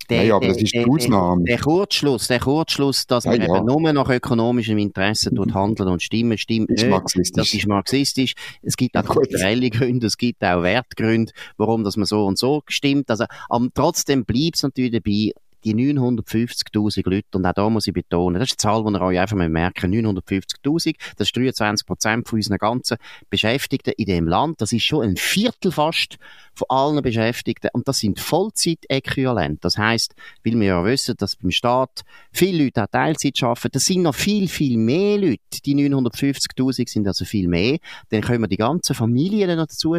der, 0.10 0.24
ja, 0.24 0.36
aber 0.36 0.48
das 0.48 0.58
ist 0.58 0.74
die 0.74 0.86
Ausnahme. 0.86 1.44
Der, 1.44 1.58
der, 1.58 1.64
Kurzschluss, 1.64 2.28
der 2.28 2.40
Kurzschluss, 2.40 3.06
dass 3.06 3.26
ja, 3.26 3.32
man 3.32 3.42
ja. 3.42 3.58
eben 3.58 3.66
nur 3.66 3.94
nach 3.94 4.10
ökonomischem 4.10 4.78
Interesse 4.78 5.34
tut 5.34 5.54
handeln 5.54 5.90
und 5.90 6.02
stimmen, 6.02 6.38
stimmt 6.38 6.70
ist 6.70 6.84
nicht. 6.84 6.90
Marxistisch. 6.90 7.36
Das 7.36 7.54
ist 7.54 7.68
marxistisch. 7.68 8.34
Es 8.62 8.78
gibt 8.78 8.96
auch 8.96 9.06
kulturelle 9.06 9.70
Gründe, 9.70 10.08
es 10.08 10.18
gibt 10.18 10.44
auch 10.44 10.64
Wertgründe, 10.64 11.34
warum 11.58 11.84
dass 11.84 11.98
man 11.98 12.06
so 12.06 12.26
und 12.26 12.38
so 12.38 12.64
stimmt. 12.68 13.10
Also, 13.10 13.26
aber 13.50 13.68
trotzdem 13.74 14.26
bleibt 14.26 14.56
es 14.56 14.64
natürlich 14.64 14.92
dabei, 14.92 15.32
die 15.64 15.76
950.000 15.76 17.10
Leute, 17.10 17.38
und 17.38 17.46
auch 17.46 17.54
da 17.54 17.70
muss 17.70 17.88
ich 17.88 17.94
betonen, 17.94 18.40
das 18.40 18.50
ist 18.50 18.66
eine 18.66 18.74
Zahl, 18.74 18.84
die 18.84 18.98
ihr 18.98 19.02
euch 19.02 19.20
einfach 19.20 19.38
mal 19.38 19.50
merken, 19.50 19.94
950.000, 19.94 20.96
das 21.18 21.28
ist 21.28 21.36
23 21.36 21.86
Prozent 21.86 22.28
von 22.28 22.38
unseren 22.38 22.58
ganzen 22.58 22.98
Beschäftigten 23.30 23.94
in 23.98 24.06
dem 24.06 24.28
Land, 24.28 24.62
das 24.62 24.72
ist 24.72 24.84
schon 24.84 25.04
ein 25.04 25.18
Viertel 25.18 25.72
fast 25.72 26.18
von 26.54 26.66
allen 26.70 27.02
Beschäftigten, 27.04 27.70
und 27.74 27.88
das 27.88 28.00
sind 28.00 28.20
Vollzeitäquivalente. 28.20 29.60
Das 29.62 29.78
heißt, 29.78 30.16
weil 30.44 30.60
wir 30.60 30.68
ja 30.68 30.84
wissen, 30.84 31.16
dass 31.18 31.36
beim 31.36 31.52
Staat 31.52 32.02
viele 32.32 32.64
Leute 32.66 32.84
auch 32.84 32.88
Teilzeit 32.92 33.42
arbeiten, 33.44 33.70
das 33.72 33.86
sind 33.86 34.02
noch 34.02 34.16
viel, 34.16 34.48
viel 34.48 34.78
mehr 34.78 35.18
Leute, 35.18 35.40
die 35.64 35.76
950.000 35.76 36.90
sind 36.90 37.08
also 37.08 37.26
viel 37.26 37.48
mehr, 37.48 37.78
dann 38.10 38.22
können 38.22 38.42
wir 38.42 38.48
die 38.48 38.58
ganzen 38.58 38.96
Familien 38.96 39.58
noch 39.58 39.68
dazu 39.68 39.96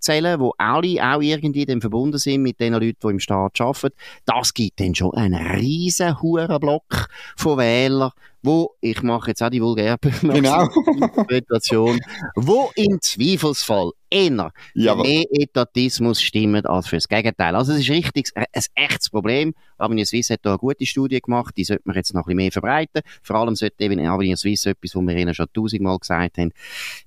zählen, 0.00 0.40
wo 0.40 0.54
alle 0.58 1.00
auch 1.02 1.22
irgendwie 1.22 1.64
dann 1.64 1.80
verbunden 1.80 2.18
sind 2.18 2.42
mit 2.42 2.58
den 2.58 2.72
Leuten, 2.72 2.98
die 3.02 3.08
im 3.08 3.20
Staat 3.20 3.60
arbeiten. 3.60 3.94
Das 4.26 4.52
gibt 4.52 4.80
dann 4.80 4.94
schon 4.94 5.04
schon 5.04 5.14
ein 5.14 5.34
riesen 5.34 6.20
Hurenblock 6.20 7.08
von 7.36 7.58
Wählern, 7.58 8.10
wo, 8.42 8.74
ich 8.80 9.02
mache 9.02 9.30
jetzt 9.30 9.42
auch 9.42 9.50
die 9.50 9.62
vulgäre 9.62 9.98
genau. 10.22 10.68
Situation, 11.28 12.00
wo 12.36 12.70
im 12.74 13.00
Zweifelsfall 13.00 13.92
eher 14.10 14.52
für 14.74 14.96
mehr 14.96 15.24
Etatismus 15.30 16.22
stimmen 16.22 16.64
als 16.66 16.88
fürs 16.88 17.08
Gegenteil. 17.08 17.54
Also 17.54 17.72
es 17.72 17.80
ist 17.80 17.90
richtig 17.90 18.30
ein, 18.34 18.44
ein 18.52 18.62
echtes 18.74 19.10
Problem. 19.10 19.54
Avenir 19.78 20.06
Suisse 20.06 20.34
hat 20.34 20.40
da 20.42 20.50
eine 20.50 20.58
gute 20.58 20.86
Studie 20.86 21.20
gemacht, 21.20 21.54
die 21.56 21.64
sollte 21.64 21.82
man 21.84 21.96
jetzt 21.96 22.14
noch 22.14 22.22
ein 22.22 22.24
bisschen 22.24 22.36
mehr 22.36 22.52
verbreiten. 22.52 23.02
Vor 23.22 23.36
allem 23.36 23.56
sollte 23.56 23.84
eben 23.84 24.04
Avenir 24.06 24.36
Suisse 24.36 24.70
etwas, 24.70 24.94
was 24.94 25.02
wir 25.02 25.16
Ihnen 25.16 25.34
schon 25.34 25.46
tausendmal 25.52 25.98
gesagt 25.98 26.38
haben, 26.38 26.52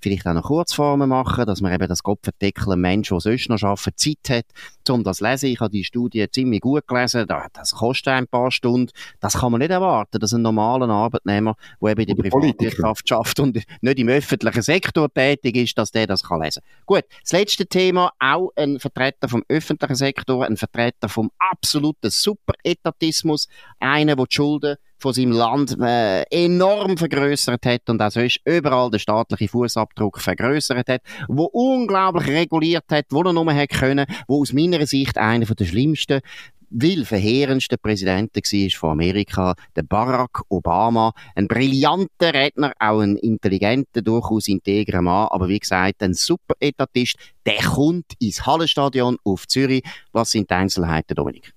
vielleicht 0.02 0.28
auch 0.28 0.34
noch 0.34 0.44
Kurzformen 0.44 1.10
machen, 1.10 1.46
dass 1.46 1.62
man 1.62 1.74
eben 1.74 1.88
das 1.88 2.04
Kopfendeckel 2.04 2.74
ein 2.74 2.80
Mensch, 2.80 3.10
der 3.10 3.20
sonst 3.20 3.50
noch 3.50 3.62
arbeiten, 3.64 3.94
Zeit 3.96 4.30
hat, 4.30 4.46
um 4.90 5.04
das 5.04 5.18
zu 5.18 5.26
lesen. 5.26 5.48
Ich 5.48 5.60
habe 5.60 5.72
die 5.72 5.84
Studie 5.84 6.26
ziemlich 6.30 6.62
gut 6.62 6.88
gelesen, 6.88 7.26
das 7.54 7.72
kostet 7.72 8.14
ein 8.14 8.28
paar 8.28 8.52
Stunden. 8.52 8.92
Das 9.20 9.34
kann 9.34 9.52
man 9.52 9.60
nicht 9.60 9.72
erwarten, 9.72 10.20
dass 10.20 10.34
ein 10.34 10.42
normaler 10.42 10.90
Arbeitnehmer, 10.90 11.56
der 11.82 11.92
eben 11.92 12.02
in 12.02 12.16
der 12.16 12.30
Privatwirtschaft 12.30 13.08
schafft 13.08 13.40
und 13.40 13.60
nicht 13.82 14.00
im 14.00 14.10
öffentlichen 14.10 14.62
Sektor 14.62 15.12
tätig 15.14 15.56
ist, 15.58 15.78
dass 15.78 15.92
der 15.92 16.08
das 16.08 16.24
kann 16.24 16.42
lesen. 16.42 16.62
Gut, 16.98 17.06
das 17.22 17.32
letzte 17.32 17.68
Thema, 17.68 18.12
auch 18.18 18.50
ein 18.56 18.80
Vertreter 18.80 19.30
vom 19.30 19.44
öffentlichen 19.50 19.94
Sektor, 19.94 20.44
ein 20.44 20.58
Vertreter 20.58 21.08
vom 21.08 21.30
absoluten 21.38 22.10
Superetatismus, 22.10 23.48
einer, 23.80 24.16
der 24.16 24.26
die 24.26 24.36
Schulden 24.36 24.78
von 25.00 25.14
seinem 25.14 25.32
Land 25.32 25.78
äh, 25.80 26.24
enorm 26.24 26.98
vergrößert 26.98 27.66
hat 27.66 27.90
und 27.90 28.02
auch 28.02 28.12
sonst 28.12 28.40
überall 28.46 28.90
den 28.90 29.00
staatlichen 29.00 29.48
Fußabdruck 29.48 30.20
vergrößert 30.20 30.88
hat, 30.88 31.02
wo 31.28 31.46
unglaublich 31.46 32.28
reguliert 32.28 32.86
hat, 32.92 33.06
wo 33.12 33.22
er 33.22 33.34
nur 33.34 33.54
hat 33.54 33.70
können, 33.70 34.06
wo 34.28 34.42
aus 34.42 34.54
meiner 34.54 34.86
Sicht 34.86 35.18
einer 35.18 35.46
der 35.46 35.66
schlimmsten 35.66 36.22
weil 36.70 37.06
verheerendste 37.06 37.78
Präsidenten 37.78 38.42
war 38.42 38.80
von 38.80 38.92
Amerika, 38.92 39.56
der 39.76 39.84
Barack 39.84 40.42
Obama. 40.50 41.14
Ein 41.36 41.48
brillanter 41.48 42.34
Redner, 42.34 42.74
auch 42.80 43.00
ein 43.00 43.16
intelligenter, 43.18 44.02
durchaus 44.02 44.48
integrer 44.48 45.02
Mann, 45.02 45.30
aber 45.30 45.48
wie 45.48 45.60
gesagt, 45.60 46.04
ein 46.04 46.14
super 46.14 46.56
Etatist. 46.60 47.16
Der 47.46 47.64
kommt 47.64 48.14
ins 48.20 48.46
Hallenstadion 48.46 49.18
auf 49.24 49.48
Zürich. 49.48 49.84
Was 50.12 50.32
sind 50.32 50.50
die 50.50 50.56
Einzelheiten, 50.56 51.16
Dominik? 51.16 51.54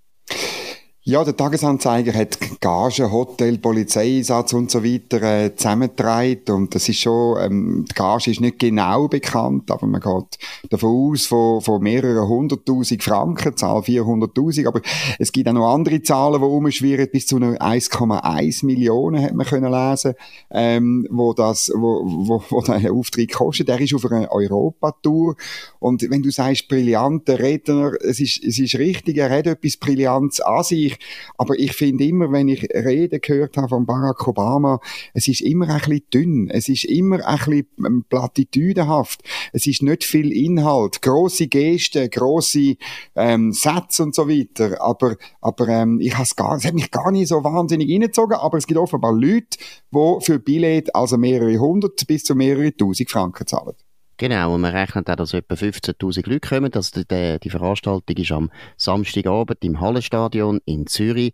Ja, 1.10 1.24
der 1.24 1.36
Tagesanzeiger 1.36 2.14
hat 2.14 2.38
Gage, 2.60 3.10
Hotel, 3.10 3.58
Polizeieinsatz 3.58 4.52
und 4.52 4.70
so 4.70 4.84
weiter 4.84 5.20
äh, 5.20 5.56
zusammengetragen 5.56 6.54
und 6.54 6.72
das 6.72 6.88
ist 6.88 7.00
schon, 7.00 7.36
ähm, 7.42 7.84
die 7.90 7.94
Gage 7.94 8.30
ist 8.30 8.40
nicht 8.40 8.60
genau 8.60 9.08
bekannt, 9.08 9.72
aber 9.72 9.88
man 9.88 10.00
geht 10.00 10.38
davon 10.70 11.10
aus 11.10 11.26
von, 11.26 11.62
von 11.62 11.82
mehreren 11.82 12.28
hunderttausend 12.28 13.02
Franken, 13.02 13.56
Zahl 13.56 13.80
400.000, 13.80 14.68
aber 14.68 14.82
es 15.18 15.32
gibt 15.32 15.48
auch 15.48 15.52
noch 15.52 15.74
andere 15.74 16.00
Zahlen, 16.00 16.40
die 16.40 16.46
umschwirren, 16.46 17.08
bis 17.10 17.26
zu 17.26 17.38
1,1 17.38 18.64
Millionen 18.64 19.20
hat 19.20 19.34
man 19.34 19.46
können 19.46 19.72
lesen, 19.72 20.14
ähm, 20.52 21.08
wo 21.10 21.32
das, 21.32 21.72
wo, 21.74 22.04
wo, 22.04 22.44
wo 22.50 22.60
der 22.60 22.92
Auftritt 22.92 23.32
kostet. 23.32 23.66
Der 23.66 23.80
ist 23.80 23.94
auf 23.96 24.06
einer 24.06 24.30
Europatour 24.30 25.34
und 25.80 26.08
wenn 26.08 26.22
du 26.22 26.30
sagst, 26.30 26.68
brillanter 26.68 27.40
Redner, 27.40 27.94
es 28.00 28.20
ist, 28.20 28.44
es 28.44 28.60
ist 28.60 28.76
richtig, 28.76 29.16
er 29.16 29.30
hat 29.30 29.48
etwas 29.48 29.76
Brillantes 29.76 30.40
an 30.40 30.62
sich, 30.62 30.80
ich. 30.80 30.99
Aber 31.38 31.58
ich 31.58 31.72
finde 31.72 32.04
immer, 32.04 32.32
wenn 32.32 32.48
ich 32.48 32.62
Reden 32.74 33.20
gehört 33.20 33.56
habe 33.56 33.68
von 33.68 33.86
Barack 33.86 34.26
Obama, 34.26 34.80
es 35.14 35.28
ist 35.28 35.40
immer 35.40 35.68
ein 35.68 35.78
bisschen 35.78 36.02
dünn. 36.12 36.50
Es 36.50 36.68
ist 36.68 36.84
immer 36.84 37.26
ein 37.26 37.38
bisschen 37.38 37.66
ähm, 37.84 38.04
platitüdenhaft. 38.08 39.22
Es 39.52 39.66
ist 39.66 39.82
nicht 39.82 40.04
viel 40.04 40.32
Inhalt. 40.32 41.02
Grosse 41.02 41.48
Gesten, 41.48 42.10
grosse 42.10 42.76
ähm, 43.16 43.52
Sätze 43.52 44.02
und 44.02 44.14
so 44.14 44.28
weiter. 44.28 44.80
Aber, 44.80 45.16
aber 45.40 45.68
ähm, 45.68 46.00
ich 46.00 46.16
has 46.16 46.36
gar, 46.36 46.56
es 46.56 46.64
hat 46.64 46.74
mich 46.74 46.90
gar 46.90 47.10
nicht 47.10 47.28
so 47.28 47.42
wahnsinnig 47.44 47.90
reingezogen. 47.90 48.36
Aber 48.36 48.58
es 48.58 48.66
gibt 48.66 48.78
offenbar 48.78 49.12
Leute, 49.12 49.58
die 49.92 50.16
für 50.20 50.38
Billett 50.38 50.94
also 50.94 51.16
mehrere 51.16 51.58
hundert 51.58 52.06
bis 52.06 52.24
zu 52.24 52.34
mehrere 52.34 52.74
tausend 52.76 53.10
Franken 53.10 53.46
zahlen. 53.46 53.74
Genau, 54.20 54.54
und 54.54 54.60
man 54.60 54.76
rechnet 54.76 55.08
auch, 55.08 55.16
dass 55.16 55.32
etwa 55.32 55.54
15.000 55.54 56.28
Leute 56.28 56.46
kommen. 56.46 56.70
Also 56.74 57.02
die, 57.02 57.38
die 57.40 57.48
Veranstaltung 57.48 58.16
ist 58.18 58.30
am 58.32 58.50
Samstagabend 58.76 59.64
im 59.64 59.80
Hallenstadion 59.80 60.60
in 60.66 60.86
Zürich. 60.86 61.32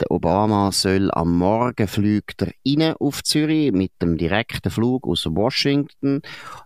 Der 0.00 0.10
Obama 0.10 0.72
soll 0.72 1.10
am 1.10 1.36
Morgen 1.36 1.86
fliegt 1.86 2.40
er 2.40 2.54
rein 2.66 2.94
auf 2.98 3.22
Zürich 3.22 3.70
mit 3.72 3.92
dem 4.00 4.16
direkten 4.16 4.70
Flug 4.70 5.06
aus 5.06 5.26
Washington. 5.26 6.22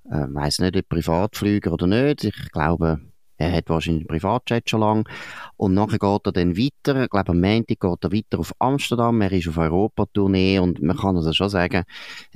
Äh, 0.08 0.28
weiß 0.28 0.60
nicht, 0.60 0.76
ob 0.76 0.88
Privatflüger 0.88 1.72
oder 1.72 1.88
nicht. 1.88 2.22
Ich 2.22 2.52
glaube, 2.52 3.00
er 3.38 3.52
hat 3.52 3.68
wahrscheinlich 3.68 4.02
einen 4.02 4.08
Privatjet 4.08 4.68
schon 4.70 4.80
lang. 4.80 5.08
Und 5.56 5.74
nachher 5.74 5.98
geht 5.98 6.26
er 6.26 6.32
dann 6.32 6.56
weiter. 6.56 7.02
Ich 7.02 7.10
glaube, 7.10 7.30
am 7.30 7.40
Montag 7.40 7.80
geht 7.80 8.04
er 8.04 8.12
weiter 8.12 8.38
auf 8.38 8.52
Amsterdam. 8.58 9.20
Er 9.20 9.32
ist 9.32 9.48
auf 9.48 9.58
Europatournee 9.58 10.58
und 10.58 10.82
man 10.82 10.96
kann 10.96 11.16
also 11.16 11.32
schon 11.32 11.48
sagen, 11.48 11.84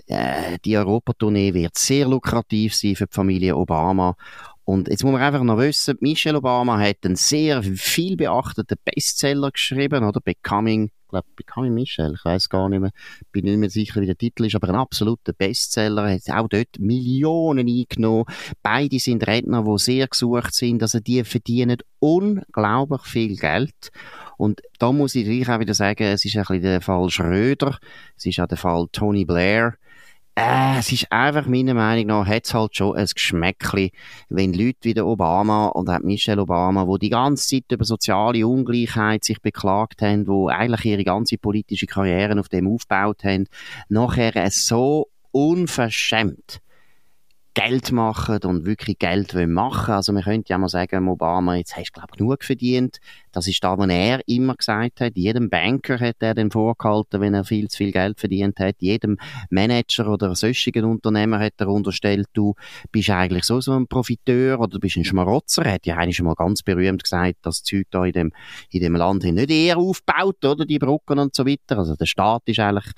äh, 0.06 0.58
die 0.64 0.76
Europatournee 0.76 1.54
wird 1.54 1.76
sehr 1.76 2.06
lukrativ 2.06 2.74
sein 2.74 2.96
für 2.96 3.06
die 3.06 3.14
Familie 3.14 3.56
Obama. 3.56 4.14
Und 4.64 4.88
jetzt 4.88 5.02
muss 5.02 5.12
man 5.12 5.22
einfach 5.22 5.42
noch 5.42 5.58
wissen, 5.58 5.96
Michelle 6.00 6.38
Obama 6.38 6.78
hat 6.78 6.98
einen 7.04 7.16
sehr 7.16 7.62
viel 7.62 8.16
beachteten 8.16 8.76
Bestseller 8.84 9.50
geschrieben, 9.50 10.04
oder? 10.04 10.20
Becoming 10.20 10.90
glaube, 11.10 11.26
Becoming 11.36 11.74
Michelle, 11.74 12.14
ich 12.14 12.24
weiß 12.24 12.48
gar 12.48 12.68
nicht 12.68 12.80
mehr, 12.80 12.90
bin 13.32 13.44
nicht 13.44 13.58
mehr 13.58 13.70
sicher, 13.70 14.00
wie 14.00 14.06
der 14.06 14.16
Titel 14.16 14.46
ist, 14.46 14.54
aber 14.54 14.68
ein 14.68 14.74
absoluter 14.74 15.32
Bestseller, 15.32 16.10
hat 16.10 16.30
auch 16.30 16.48
dort 16.48 16.78
Millionen 16.78 17.68
eingenommen. 17.68 18.24
Beide 18.62 18.98
sind 18.98 19.26
Redner, 19.26 19.64
die 19.64 19.78
sehr 19.78 20.08
gesucht 20.08 20.54
sind, 20.54 20.82
also 20.82 21.00
die 21.00 21.22
verdienen 21.24 21.78
unglaublich 21.98 23.02
viel 23.02 23.36
Geld. 23.36 23.90
Und 24.36 24.62
da 24.78 24.92
muss 24.92 25.14
ich 25.14 25.24
gleich 25.24 25.54
auch 25.54 25.60
wieder 25.60 25.74
sagen, 25.74 26.04
es 26.04 26.24
ist 26.24 26.36
ein 26.36 26.42
bisschen 26.42 26.62
der 26.62 26.80
Fall 26.80 27.10
Schröder, 27.10 27.78
es 28.16 28.26
ist 28.26 28.40
auch 28.40 28.46
der 28.46 28.56
Fall 28.58 28.86
Tony 28.90 29.24
Blair, 29.24 29.74
äh, 30.40 30.78
es 30.78 30.90
ist 30.90 31.12
einfach 31.12 31.46
meiner 31.46 31.74
Meinung 31.74 32.06
nach, 32.06 32.26
hat 32.26 32.46
es 32.46 32.54
halt 32.54 32.76
schon 32.76 32.96
ein 32.96 33.06
Geschmäckchen, 33.06 33.90
wenn 34.28 34.54
Leute 34.54 34.78
wie 34.82 34.94
der 34.94 35.06
Obama 35.06 35.66
und 35.66 35.88
auch 35.88 35.98
Michelle 36.00 36.40
Obama, 36.40 36.86
wo 36.86 36.96
die 36.96 37.10
ganze 37.10 37.48
Zeit 37.48 37.70
über 37.70 37.84
soziale 37.84 38.46
Ungleichheit 38.46 39.24
sich 39.24 39.40
beklagt 39.40 40.02
haben, 40.02 40.26
wo 40.26 40.48
eigentlich 40.48 40.86
ihre 40.86 41.04
ganze 41.04 41.36
politische 41.36 41.86
Karriere 41.86 42.38
auf 42.40 42.48
dem 42.48 42.68
aufgebaut 42.68 43.22
haben, 43.24 43.46
nachher 43.88 44.50
so 44.50 45.08
unverschämt 45.30 46.60
Geld 47.54 47.90
machen 47.90 48.38
und 48.44 48.64
wirklich 48.64 48.98
Geld 48.98 49.34
wollen 49.34 49.52
machen. 49.52 49.94
Also 49.94 50.12
man 50.12 50.22
könnte 50.22 50.50
ja 50.50 50.58
mal 50.58 50.68
sagen, 50.68 51.08
Obama, 51.08 51.56
jetzt 51.56 51.76
hast 51.76 51.88
du 51.88 52.00
glaube 52.00 52.16
genug 52.16 52.44
verdient. 52.44 52.98
Das 53.32 53.46
ist 53.46 53.62
das, 53.62 53.78
was 53.78 53.88
er 53.88 54.20
immer 54.26 54.54
gesagt 54.54 55.00
hat. 55.00 55.16
Jedem 55.16 55.50
Banker 55.50 55.98
hat 55.98 56.16
er 56.20 56.34
den 56.34 56.50
vorgehalten, 56.50 57.20
wenn 57.20 57.34
er 57.34 57.44
viel 57.44 57.68
zu 57.68 57.78
viel 57.78 57.92
Geld 57.92 58.18
verdient 58.18 58.58
hat. 58.60 58.76
Jedem 58.80 59.18
Manager 59.50 60.08
oder 60.08 60.34
sonstigen 60.34 60.84
Unternehmer 60.84 61.38
hat 61.38 61.54
er 61.58 61.68
unterstellt, 61.68 62.28
du 62.32 62.54
bist 62.90 63.10
eigentlich 63.10 63.44
so, 63.44 63.60
so 63.60 63.72
ein 63.72 63.86
Profiteur 63.86 64.58
oder 64.58 64.68
du 64.68 64.80
bist 64.80 64.96
ein 64.96 65.04
Schmarotzer. 65.04 65.64
Er 65.64 65.74
hat 65.74 65.86
ja 65.86 65.96
eigentlich 65.96 66.16
schon 66.16 66.26
mal 66.26 66.34
ganz 66.34 66.62
berühmt 66.62 67.02
gesagt, 67.02 67.36
das 67.42 67.62
Zeug 67.62 67.86
da 67.90 68.04
in 68.04 68.12
dem, 68.12 68.32
in 68.70 68.80
dem 68.80 68.96
Land 68.96 69.24
nicht 69.24 69.50
eher 69.50 69.78
aufgebaut, 69.78 70.44
oder? 70.44 70.64
Die 70.64 70.78
Brücken 70.78 71.18
und 71.18 71.34
so 71.34 71.46
weiter. 71.46 71.78
Also 71.78 71.94
der 71.96 72.06
Staat 72.06 72.42
ist 72.46 72.58
eigentlich 72.58 72.92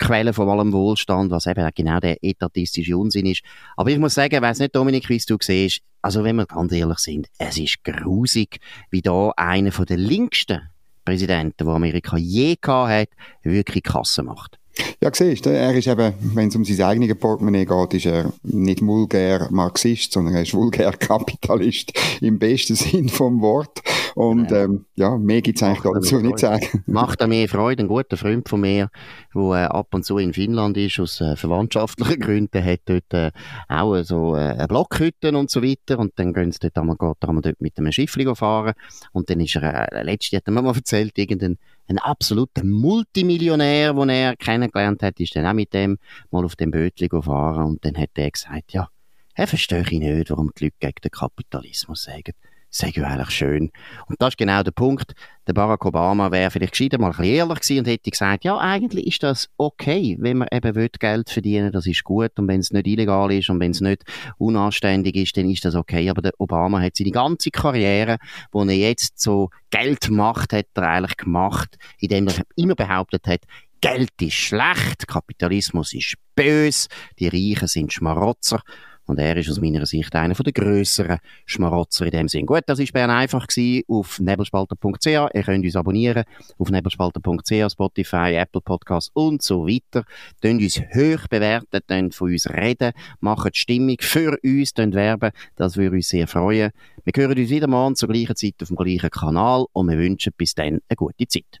die 0.00 0.04
Quelle 0.04 0.32
von 0.32 0.48
allem 0.48 0.72
Wohlstand, 0.72 1.30
was 1.30 1.46
eben 1.46 1.68
genau 1.74 2.00
der 2.00 2.22
etatistische 2.22 2.96
Unsinn 2.96 3.26
ist. 3.26 3.42
Aber 3.76 3.90
ich 3.90 3.98
muss 3.98 4.14
sagen, 4.14 4.34
ich 4.34 4.42
weiss 4.42 4.58
nicht, 4.58 4.74
Dominik, 4.74 5.08
wie 5.08 5.18
du 5.26 5.36
siehst, 5.40 5.80
also 6.02 6.24
wenn 6.24 6.36
wir 6.36 6.46
ganz 6.46 6.72
ehrlich 6.72 6.98
sind, 6.98 7.28
es 7.38 7.58
ist 7.58 7.84
grusig, 7.84 8.60
wie 8.90 9.02
da 9.02 9.32
einer 9.36 9.72
von 9.72 9.86
den 9.86 10.00
linksten 10.00 10.60
Präsidenten, 11.04 11.64
die 11.64 11.70
Amerika 11.70 12.16
je 12.16 12.56
gehabt 12.60 12.90
hat, 12.90 13.08
wirklich 13.42 13.82
Kasse 13.82 14.22
macht. 14.22 14.58
Ja, 15.02 15.10
siehst 15.12 15.46
du, 15.46 15.50
er 15.50 15.74
ist 15.74 15.88
eben, 15.88 16.14
wenn 16.34 16.48
es 16.48 16.56
um 16.56 16.64
sein 16.64 16.80
eigenes 16.82 17.18
Portemonnaie 17.18 17.66
geht, 17.66 17.94
ist 17.94 18.06
er 18.06 18.32
nicht 18.42 18.84
vulgär 18.84 19.48
Marxist, 19.50 20.12
sondern 20.12 20.34
er 20.34 20.42
ist 20.42 20.54
vulgär 20.54 20.92
Kapitalist 20.92 21.92
im 22.20 22.38
besten 22.38 22.76
Sinn 22.76 23.08
vom 23.08 23.40
Wort. 23.40 23.82
Und 24.20 24.50
ja, 24.50 24.64
ähm, 24.64 24.84
ja 24.96 25.16
mehr 25.16 25.40
gibt 25.40 25.56
es 25.56 25.62
eigentlich 25.62 25.80
dazu 25.80 26.20
nicht 26.20 26.40
zu 26.40 26.44
sagen. 26.44 26.84
Macht 26.86 27.22
er 27.22 27.26
mir 27.26 27.48
Freude. 27.48 27.82
Ein 27.82 27.88
guter 27.88 28.18
Freund 28.18 28.50
von 28.50 28.60
mir, 28.60 28.90
der 29.34 29.42
äh, 29.42 29.64
ab 29.64 29.94
und 29.94 30.04
zu 30.04 30.18
in 30.18 30.34
Finnland 30.34 30.76
ist, 30.76 31.00
aus 31.00 31.22
äh, 31.22 31.36
verwandtschaftlichen 31.36 32.20
Gründen, 32.20 32.62
hat 32.62 32.80
dort 32.84 33.14
äh, 33.14 33.30
auch 33.66 34.02
so 34.02 34.36
äh, 34.36 34.66
Blockhütten 34.68 35.36
und 35.36 35.50
so 35.50 35.62
weiter. 35.62 35.98
Und 35.98 36.12
dann 36.16 36.34
gehen 36.34 36.52
sie 36.52 36.58
dort 36.60 36.76
einmal, 36.76 36.96
einmal 37.00 37.40
dort 37.40 37.62
mit 37.62 37.78
einem 37.78 37.92
Schiff 37.92 38.14
fahren. 38.34 38.74
Und 39.12 39.30
dann 39.30 39.40
ist 39.40 39.56
er, 39.56 39.90
äh, 39.90 40.02
letztes 40.02 40.36
hat 40.36 40.42
er 40.44 40.52
mir 40.52 40.60
mal 40.60 40.74
erzählt, 40.74 41.16
irgendein 41.16 41.56
ein 41.88 41.96
absoluter 41.96 42.62
Multimillionär, 42.62 43.94
den 43.94 44.08
er 44.10 44.36
kennengelernt 44.36 45.02
hat, 45.02 45.18
ist 45.18 45.34
dann 45.34 45.46
auch 45.46 45.54
mit 45.54 45.72
dem 45.72 45.96
mal 46.30 46.44
auf 46.44 46.56
dem 46.56 46.70
Bötli 46.70 47.08
gefahren 47.08 47.64
und 47.64 47.84
dann 47.86 47.96
hat 47.96 48.10
er 48.16 48.30
gesagt, 48.30 48.74
ja, 48.74 48.88
er 49.34 49.46
verstehe 49.46 49.80
ich 49.80 49.90
nicht, 49.90 50.30
warum 50.30 50.50
die 50.58 50.64
Leute 50.64 50.76
gegen 50.78 51.00
den 51.02 51.10
Kapitalismus 51.10 52.02
sagen 52.04 52.34
sei 52.70 52.92
ja 52.94 53.04
eigentlich 53.04 53.30
schön. 53.30 53.70
Und 54.06 54.20
das 54.20 54.30
ist 54.30 54.38
genau 54.38 54.62
der 54.62 54.70
Punkt. 54.70 55.12
Der 55.46 55.52
Barack 55.52 55.84
Obama 55.84 56.30
wäre 56.30 56.50
vielleicht 56.50 56.72
gescheiter 56.72 56.98
mal 56.98 57.08
ein 57.08 57.16
bisschen 57.16 57.34
ehrlich 57.34 57.60
gewesen 57.60 57.78
und 57.80 57.88
hätte 57.88 58.10
gesagt, 58.10 58.44
ja, 58.44 58.56
eigentlich 58.58 59.06
ist 59.06 59.22
das 59.22 59.48
okay, 59.56 60.16
wenn 60.20 60.38
man 60.38 60.48
eben 60.52 60.74
will, 60.76 60.88
Geld 60.98 61.28
verdienen, 61.30 61.72
das 61.72 61.86
ist 61.86 62.04
gut. 62.04 62.30
Und 62.38 62.46
wenn 62.46 62.60
es 62.60 62.70
nicht 62.70 62.86
illegal 62.86 63.32
ist 63.32 63.50
und 63.50 63.58
wenn 63.58 63.72
es 63.72 63.80
nicht 63.80 64.04
unanständig 64.38 65.16
ist, 65.16 65.36
dann 65.36 65.50
ist 65.50 65.64
das 65.64 65.74
okay. 65.74 66.08
Aber 66.08 66.22
der 66.22 66.32
Obama 66.38 66.80
hat 66.80 66.96
seine 66.96 67.10
ganze 67.10 67.50
Karriere, 67.50 68.18
wo 68.52 68.62
er 68.62 68.76
jetzt 68.76 69.20
so 69.20 69.50
Geld 69.70 70.08
macht, 70.10 70.52
hat 70.52 70.66
er 70.74 70.88
eigentlich 70.88 71.16
gemacht, 71.16 71.76
indem 71.98 72.28
er 72.28 72.34
immer 72.54 72.76
behauptet 72.76 73.26
hat, 73.26 73.40
Geld 73.80 74.10
ist 74.20 74.34
schlecht, 74.34 75.08
Kapitalismus 75.08 75.94
ist 75.94 76.16
bös, 76.34 76.88
die 77.18 77.28
Reichen 77.28 77.66
sind 77.66 77.92
Schmarotzer 77.92 78.62
Und 79.10 79.18
er 79.18 79.36
ist 79.36 79.50
aus 79.50 79.60
meiner 79.60 79.86
Sicht 79.86 80.14
einer 80.14 80.34
der 80.34 80.52
grösseren 80.52 81.18
Schmarotzer 81.44 82.04
in 82.04 82.12
dem 82.12 82.28
Sinn. 82.28 82.46
Gut, 82.46 82.62
das 82.66 82.78
war 82.78 82.86
Bern 82.92 83.10
einfach 83.10 83.48
gewesen, 83.48 83.82
auf 83.88 84.20
nebelspalter.ch. 84.20 85.06
Ihr 85.06 85.42
könnt 85.42 85.64
uns 85.64 85.74
abonnieren 85.74 86.22
auf 86.58 86.70
nebelspalter.ch, 86.70 87.72
Spotify, 87.72 88.34
Apple 88.36 88.60
Podcasts 88.60 89.10
und 89.12 89.42
so 89.42 89.66
weiter. 89.66 90.04
Könnt 90.40 90.62
uns 90.62 90.78
hoch 90.78 91.26
bewerten, 91.28 91.80
könnt 91.88 92.14
von 92.14 92.30
uns 92.30 92.48
reden, 92.48 92.92
machen 93.18 93.50
Stimmung 93.52 93.96
für 93.98 94.38
uns, 94.44 94.74
könnt 94.74 94.94
werben. 94.94 95.32
Das 95.56 95.76
würde 95.76 95.96
uns 95.96 96.08
sehr 96.08 96.28
freuen. 96.28 96.70
Wir 97.02 97.12
hören 97.16 97.36
uns 97.36 97.50
wieder 97.50 97.66
morgen 97.66 97.96
zur 97.96 98.10
gleichen 98.10 98.36
Zeit 98.36 98.54
auf 98.62 98.68
dem 98.68 98.76
gleichen 98.76 99.10
Kanal 99.10 99.66
und 99.72 99.88
wir 99.88 99.98
wünschen 99.98 100.32
bis 100.36 100.54
dann 100.54 100.78
eine 100.88 100.96
gute 100.96 101.26
Zeit. 101.26 101.60